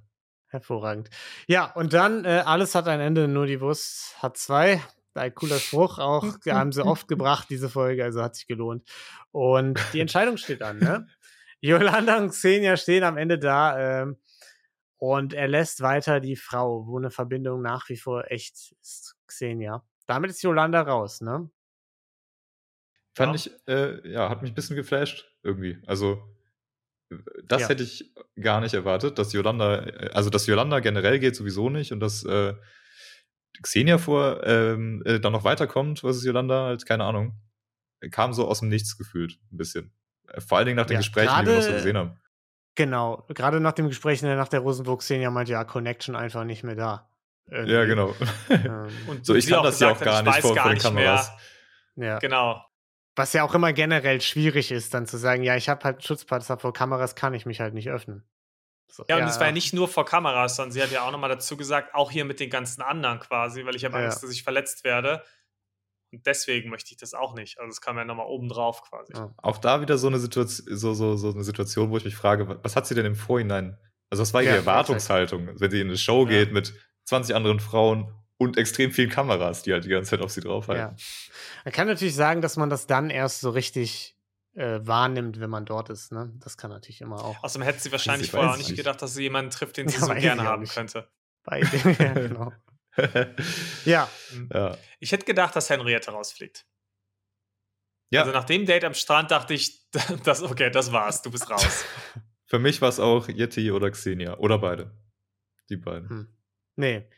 [0.50, 1.10] Hervorragend.
[1.48, 4.82] Ja, und dann, äh, alles hat ein Ende, nur die Wurst hat zwei.
[5.16, 6.24] Ein cooler Spruch auch.
[6.48, 8.84] haben sie oft gebracht, diese Folge, also hat sich gelohnt.
[9.32, 11.08] Und die Entscheidung steht an, ne?
[11.62, 14.18] Yolanda und Xenia stehen am Ende da ähm,
[14.98, 19.84] und er lässt weiter die Frau, wo eine Verbindung nach wie vor echt ist, Xenia.
[20.06, 21.50] Damit ist Yolanda raus, ne?
[23.16, 23.52] Fand Ja.
[23.52, 25.82] ich, äh, ja, hat mich ein bisschen geflasht irgendwie.
[25.88, 26.22] Also,
[27.12, 27.70] äh, das Ja.
[27.70, 31.92] hätte ich gar nicht erwartet, dass Yolanda, äh, also dass Yolanda generell geht sowieso nicht
[31.92, 32.54] und dass äh,
[33.62, 37.40] Xenia vor ähm, äh, dann noch weiterkommt, was ist Yolanda, halt, keine Ahnung.
[38.12, 39.92] Kam so aus dem Nichts gefühlt, ein bisschen.
[40.28, 42.20] Äh, Vor allen Dingen nach den Ja, Gesprächen, die wir noch so gesehen haben.
[42.76, 43.26] Genau.
[43.30, 47.10] Gerade nach dem Gespräch nach der Rosenburg Xenia meinte ja, Connection einfach nicht mehr da.
[47.50, 47.74] Irgendwie.
[47.74, 48.14] Ja, genau.
[48.50, 50.76] Ähm, Und so, ich kann das ja auch gar ich nicht vor, gar vor den
[50.76, 51.32] nicht Kameras.
[51.96, 52.08] mehr.
[52.10, 52.20] ja.
[52.20, 52.66] Genau.
[53.16, 56.58] Was ja auch immer generell schwierig ist, dann zu sagen, ja, ich habe halt Schutzpanzer
[56.58, 58.26] vor Kameras, kann ich mich halt nicht öffnen.
[58.96, 61.12] So, Ja, und es war ja nicht nur vor Kameras, sondern sie hat ja auch
[61.12, 64.06] nochmal dazu gesagt, auch hier mit den ganzen anderen quasi, weil ich habe Ja.
[64.06, 65.22] Angst, dass ich verletzt werde.
[66.14, 67.60] Und deswegen möchte ich das auch nicht.
[67.60, 69.14] Also es kam ja nochmal oben drauf quasi.
[69.14, 69.34] Ja.
[69.38, 72.48] Auch da wieder so eine, Situation, so, so, so eine Situation, wo ich mich frage,
[72.48, 73.78] wa- was hat sie denn im Vorhinein?
[74.10, 76.30] Also, was war ihre Ja, Erwartungshaltung, wenn sie in eine Show Ja.
[76.30, 76.74] geht mit
[77.06, 80.96] 20 anderen Frauen und extrem vielen Kameras, die halt die ganze Zeit auf sie draufhalten?
[80.96, 81.04] Ja.
[81.66, 84.15] Man kann natürlich sagen, dass man das dann erst so richtig
[84.56, 86.12] äh, wahrnimmt, wenn man dort ist.
[86.12, 86.32] Ne?
[86.40, 87.44] Das kann natürlich immer auch.
[87.44, 88.78] Außerdem hätte sie wahrscheinlich ich vorher auch nicht nicht.
[88.78, 90.74] gedacht, dass sie jemanden trifft, den sie Ja, so gerne haben nicht.
[90.74, 91.08] könnte.
[91.44, 91.60] Bei,
[92.00, 92.52] ja, genau.
[93.86, 94.10] Ja,
[94.54, 94.78] ja.
[95.00, 96.66] Ich hätte gedacht, dass Henriette rausfliegt.
[98.10, 98.22] Ja.
[98.22, 99.90] Also nach dem Date am Strand dachte ich,
[100.24, 101.84] das, okay, das war's, du bist raus.
[102.46, 104.38] Für mich war es auch Yeti oder Xenia.
[104.38, 104.98] Oder beide.
[105.70, 106.10] Die beiden.
[106.10, 106.28] Hm.
[106.78, 107.10] nee.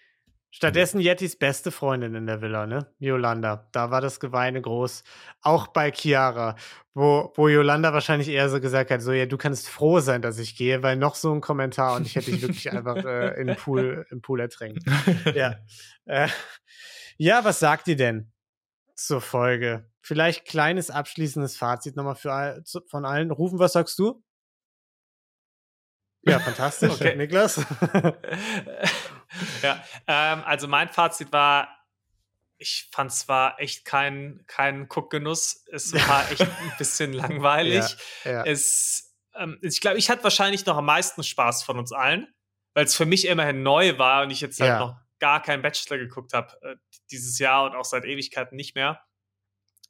[0.58, 2.92] Stattdessen Yetis beste Freundin in der Villa, ne?
[2.98, 3.70] Yolanda.
[3.74, 5.04] Da war das Geweine groß.
[5.44, 6.56] Auch bei Chiara,
[6.96, 10.40] wo, wo Yolanda wahrscheinlich eher so gesagt hat: so, ja, du kannst froh sein, dass
[10.40, 13.46] ich gehe, weil noch so ein Kommentar und ich hätte dich wirklich einfach äh, in
[13.46, 14.84] den Pool, im Pool ertränkt.
[15.36, 15.58] ja.
[16.10, 16.30] Äh,
[17.18, 18.32] ja, was sagt ihr denn
[18.96, 19.92] zur Folge?
[20.00, 23.30] Vielleicht kleines abschließendes Fazit nochmal für von allen.
[23.30, 24.24] Rufen, was sagst du?
[26.28, 26.92] Ja, fantastisch.
[26.94, 27.16] Okay.
[27.16, 27.62] Niklas?
[29.62, 31.70] Ja, ähm, also mein Fazit war,
[32.58, 35.66] ich fand zwar echt keinen kein Guckgenuss.
[35.72, 37.84] Es war echt ein bisschen langweilig.
[38.24, 38.44] Ja, ja.
[38.46, 42.28] Es, ähm, ich glaube, ich hatte wahrscheinlich noch am meisten Spaß von uns allen,
[42.74, 44.80] weil es für mich immerhin neu war und ich jetzt halt Ja.
[44.80, 46.76] noch gar keinen Bachelor geguckt habe äh,
[47.12, 49.02] dieses Jahr und auch seit Ewigkeiten nicht mehr.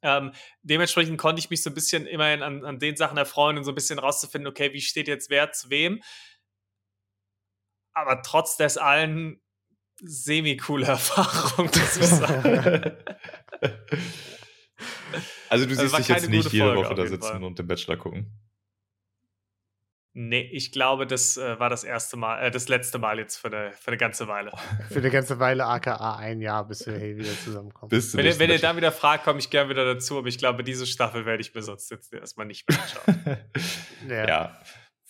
[0.04, 0.32] Ähm,
[0.62, 3.72] dementsprechend konnte ich mich so ein bisschen immerhin an, an den Sachen erfreuen und so
[3.72, 6.04] ein bisschen rauszufinden, okay, wie steht jetzt wer zu wem.
[7.98, 9.42] Aber trotz des allen
[10.04, 12.96] semi-coole Erfahrung, muss ich sagen.
[15.50, 17.44] Also du Also siehst dich jetzt keine nicht jede Folge Woche da sitzen Fall.
[17.44, 18.40] und den Bachelor gucken.
[20.14, 23.48] nee, ich glaube, das äh, war das erste Mal, äh, das letzte Mal jetzt für
[23.48, 24.52] eine, für eine ganze Weile.
[24.90, 27.90] Für eine ganze Weile, aka ein Jahr, bis wir hier wieder zusammenkommen.
[27.90, 30.28] Bis zum Wenn ihr, wenn ihr dann wieder fragt, komme ich gerne wieder dazu, aber
[30.28, 33.38] ich glaube, diese Staffel werde ich mir sonst jetzt erstmal nicht mehr anschauen.
[34.08, 34.62] ja.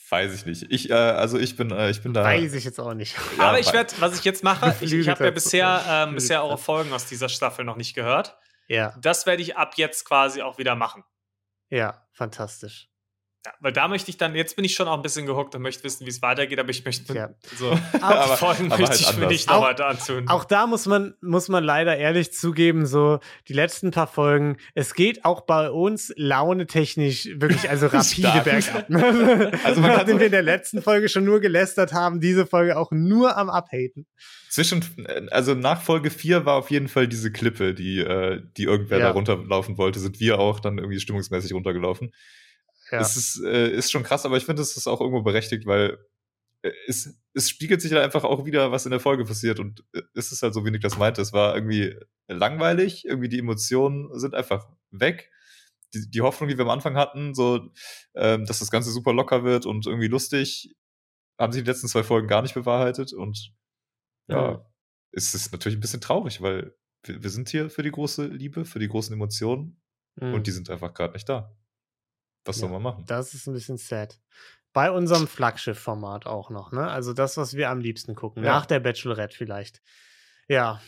[0.10, 0.66] Weiß ich nicht.
[0.70, 2.24] Ich, äh, also ich bin, äh, ich bin da.
[2.24, 3.16] Weiß ich jetzt auch nicht.
[3.38, 6.44] Ja, aber ich werde, was ich jetzt mache, ich, ich habe ja bisher, ähm, bisher
[6.44, 8.38] eure Folgen aus dieser Staffel noch nicht gehört.
[8.68, 11.04] Ja, Das werde ich ab jetzt quasi auch wieder machen.
[11.70, 12.90] ja, fantastisch.
[13.48, 15.62] Ja, weil da möchte ich dann, jetzt bin ich schon auch ein bisschen gehuckt und
[15.62, 17.30] möchte wissen, wie es weitergeht, aber ich möchte Ja.
[17.56, 17.72] so
[18.02, 20.28] Aber- Folgen aber möchte halt ich mir nicht Auch- weiter antun.
[20.28, 24.94] Auch da muss man, muss man leider ehrlich zugeben, so die letzten paar Folgen, es
[24.96, 28.90] geht auch bei uns launetechnisch wirklich also rapide bergab.
[29.64, 32.78] Also man kann Nachdem wir in der letzten Folge schon nur gelästert haben, diese Folge
[32.78, 34.08] auch nur am Abhaten.
[34.50, 34.84] Zwischen,
[35.32, 39.06] also nach Folge 4 war auf jeden Fall diese Klippe, die, äh, die irgendwer Ja.
[39.08, 42.12] da runterlaufen wollte, sind wir auch dann irgendwie stimmungsmäßig runtergelaufen.
[42.92, 43.00] Ja.
[43.02, 45.98] Es ist, äh, ist schon krass, aber ich finde, es ist auch irgendwo berechtigt, weil
[46.62, 49.60] äh, es, es spiegelt sich halt einfach auch wieder, was in der Folge passiert.
[49.60, 51.22] Und äh, es ist halt so, wie Nick das meinte.
[51.22, 51.96] Es war irgendwie
[52.28, 55.32] langweilig, irgendwie die Emotionen sind einfach weg.
[55.94, 57.72] Die, die Hoffnung, die wir am Anfang hatten, so,
[58.16, 60.76] ähm, dass das Ganze super locker wird und irgendwie lustig,
[61.40, 63.14] haben sich die letzten zwei Folgen gar nicht bewahrheitet.
[63.14, 63.54] Und
[64.30, 64.66] ja, Ja.
[65.12, 68.66] es ist natürlich ein bisschen traurig, weil wir, wir sind hier für die große Liebe,
[68.66, 69.82] für die großen Emotionen
[70.20, 70.34] Mhm.
[70.34, 71.56] und die sind einfach gerade nicht da.
[72.48, 73.06] Was soll Ja, man machen?
[73.08, 74.20] Das ist ein bisschen sad.
[74.74, 76.88] Bei unserem Flaggschiff-Format auch noch, ne?
[76.88, 78.44] Also das, was wir am liebsten gucken.
[78.44, 78.52] Ja.
[78.52, 79.82] Nach der Bachelorette vielleicht.
[80.48, 80.82] Ja,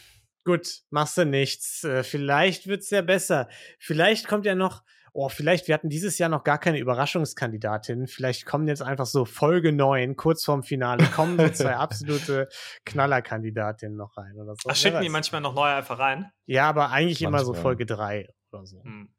[0.45, 1.84] gut, machst du nichts.
[1.84, 3.49] Äh, vielleicht wird's ja besser.
[3.80, 8.07] Vielleicht kommt ja noch, oh, vielleicht, wir hatten dieses Jahr noch gar keine Überraschungskandidatin.
[8.07, 12.47] Vielleicht kommen jetzt einfach so Folge 9, kurz vorm Finale, kommen so zwei absolute
[12.86, 14.70] Knallerkandidatinnen noch rein oder so.
[14.70, 16.32] Ach, schicken die manchmal noch neue einfach rein?
[16.45, 17.62] Ja, aber eigentlich immer so Manchmal.
[17.64, 18.84] Folge 3 oder so.
[18.84, 19.10] Hm.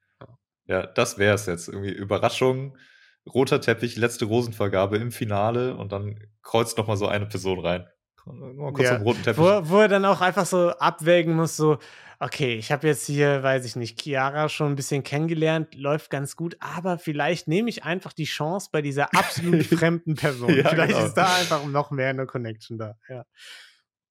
[0.71, 1.66] Ja, das wäre es jetzt.
[1.68, 2.79] Irgendwie Überraschung,
[3.27, 7.89] roter Teppich, letzte Rosenvergabe im Finale und dann kreuzt noch mal so eine Person rein.
[8.25, 9.43] Mal kurz Ja, auf roten Teppich.
[9.43, 11.79] Wo, wo er dann auch einfach so abwägen muss, so,
[12.21, 16.37] okay, ich habe jetzt hier, weiß ich nicht, Chiara schon ein bisschen kennengelernt, läuft ganz
[16.37, 20.55] gut, aber vielleicht nehme ich einfach die Chance bei dieser absolut fremden Person.
[20.55, 21.07] Ja, vielleicht genau.
[21.07, 22.95] ist da einfach noch mehr eine Connection da.
[23.09, 23.25] Ja.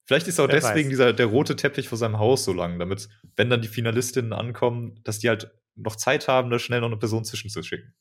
[0.04, 0.90] Vielleicht ist auch Wer deswegen weiß.
[0.90, 3.08] dieser, der rote Teppich vor seinem Haus so lang, damit,
[3.38, 5.52] wenn dann die Finalistinnen ankommen, dass die halt
[5.82, 7.96] noch Zeit haben, da schnell noch eine Person zwischenzuschicken.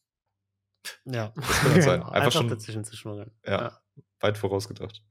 [1.04, 1.32] ja.
[1.34, 2.00] Das kann sein.
[2.00, 3.30] Genau, Einfach schon- dazwischen zu schmuggeln.
[3.44, 3.80] Ja.
[4.20, 5.02] Weit vorausgedacht.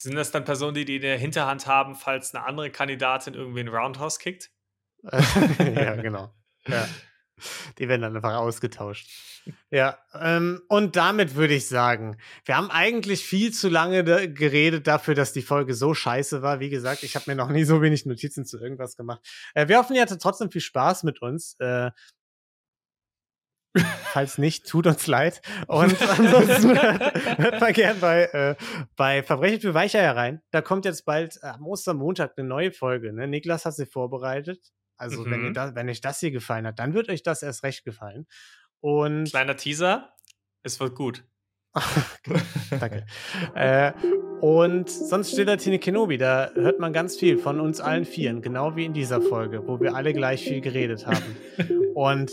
[0.00, 3.60] Sind das dann Personen, die die in der Hinterhand haben, falls eine andere Kandidatin irgendwie
[3.60, 4.50] ein Roundhouse kickt?
[5.02, 6.32] ja, genau.
[6.66, 6.88] Ja.
[7.78, 9.08] Die werden dann einfach ausgetauscht.
[9.70, 14.86] Ja, ähm, und damit würde ich sagen, wir haben eigentlich viel zu lange da geredet
[14.86, 16.60] dafür, dass die Folge so scheiße war.
[16.60, 19.20] Wie gesagt, ich habe mir noch nie so wenig Notizen zu irgendwas gemacht.
[19.54, 21.56] Äh, wir hoffen, ihr hattet trotzdem viel Spaß mit uns.
[21.60, 21.90] Äh,
[24.12, 25.40] falls nicht, tut uns leid.
[25.66, 28.56] Und ansonsten hört, hört mal gern bei, äh,
[28.96, 30.42] bei Verbrechen für Weicheier rein.
[30.50, 33.12] Da kommt jetzt bald äh, am Ostermontag eine neue Folge.
[33.12, 33.28] Ne?
[33.28, 34.72] Niklas hat sie vorbereitet.
[34.98, 35.54] Also, wenn, ihr Mhm.
[35.54, 38.26] da, wenn euch das hier gefallen hat, dann wird euch das erst recht gefallen.
[38.80, 40.12] Und Kleiner Teaser,
[40.62, 41.24] es wird gut.
[42.70, 43.06] Danke.
[43.54, 43.92] äh,
[44.40, 46.18] und sonst steht da Tine Kenobi.
[46.18, 49.80] Da hört man ganz viel von uns allen Vieren, genau wie in dieser Folge, wo
[49.80, 51.36] wir alle gleich viel geredet haben.
[51.94, 52.32] und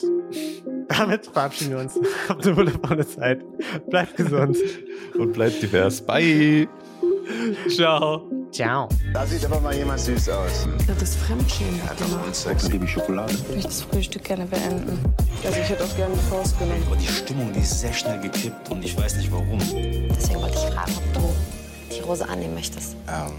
[0.88, 1.99] damit verabschieden wir uns.
[2.30, 3.41] Habt eine wundervolle Zeit.
[3.89, 4.57] Bleibt gesund.
[5.18, 6.05] Und bleibt divers.
[6.05, 6.68] Bye!
[7.70, 8.30] Ciao.
[8.52, 8.88] Ciao.
[9.14, 10.68] Da sieht aber mal jemand süß aus.
[10.88, 11.82] Das ist Fremdschämen.
[12.32, 12.70] Sex.
[12.70, 13.34] Liebe Schokolade.
[13.34, 15.00] Ich möchte das Frühstück gerne beenden.
[15.46, 16.84] Also ich hätte auch gerne die Faust genommen.
[16.88, 19.60] Aber die Stimmung, die ist sehr schnell gekippt und ich weiß nicht warum.
[19.60, 22.96] Deswegen wollte ich fragen, ob du die Rose annehmen möchtest.
[23.08, 23.34] Ähm,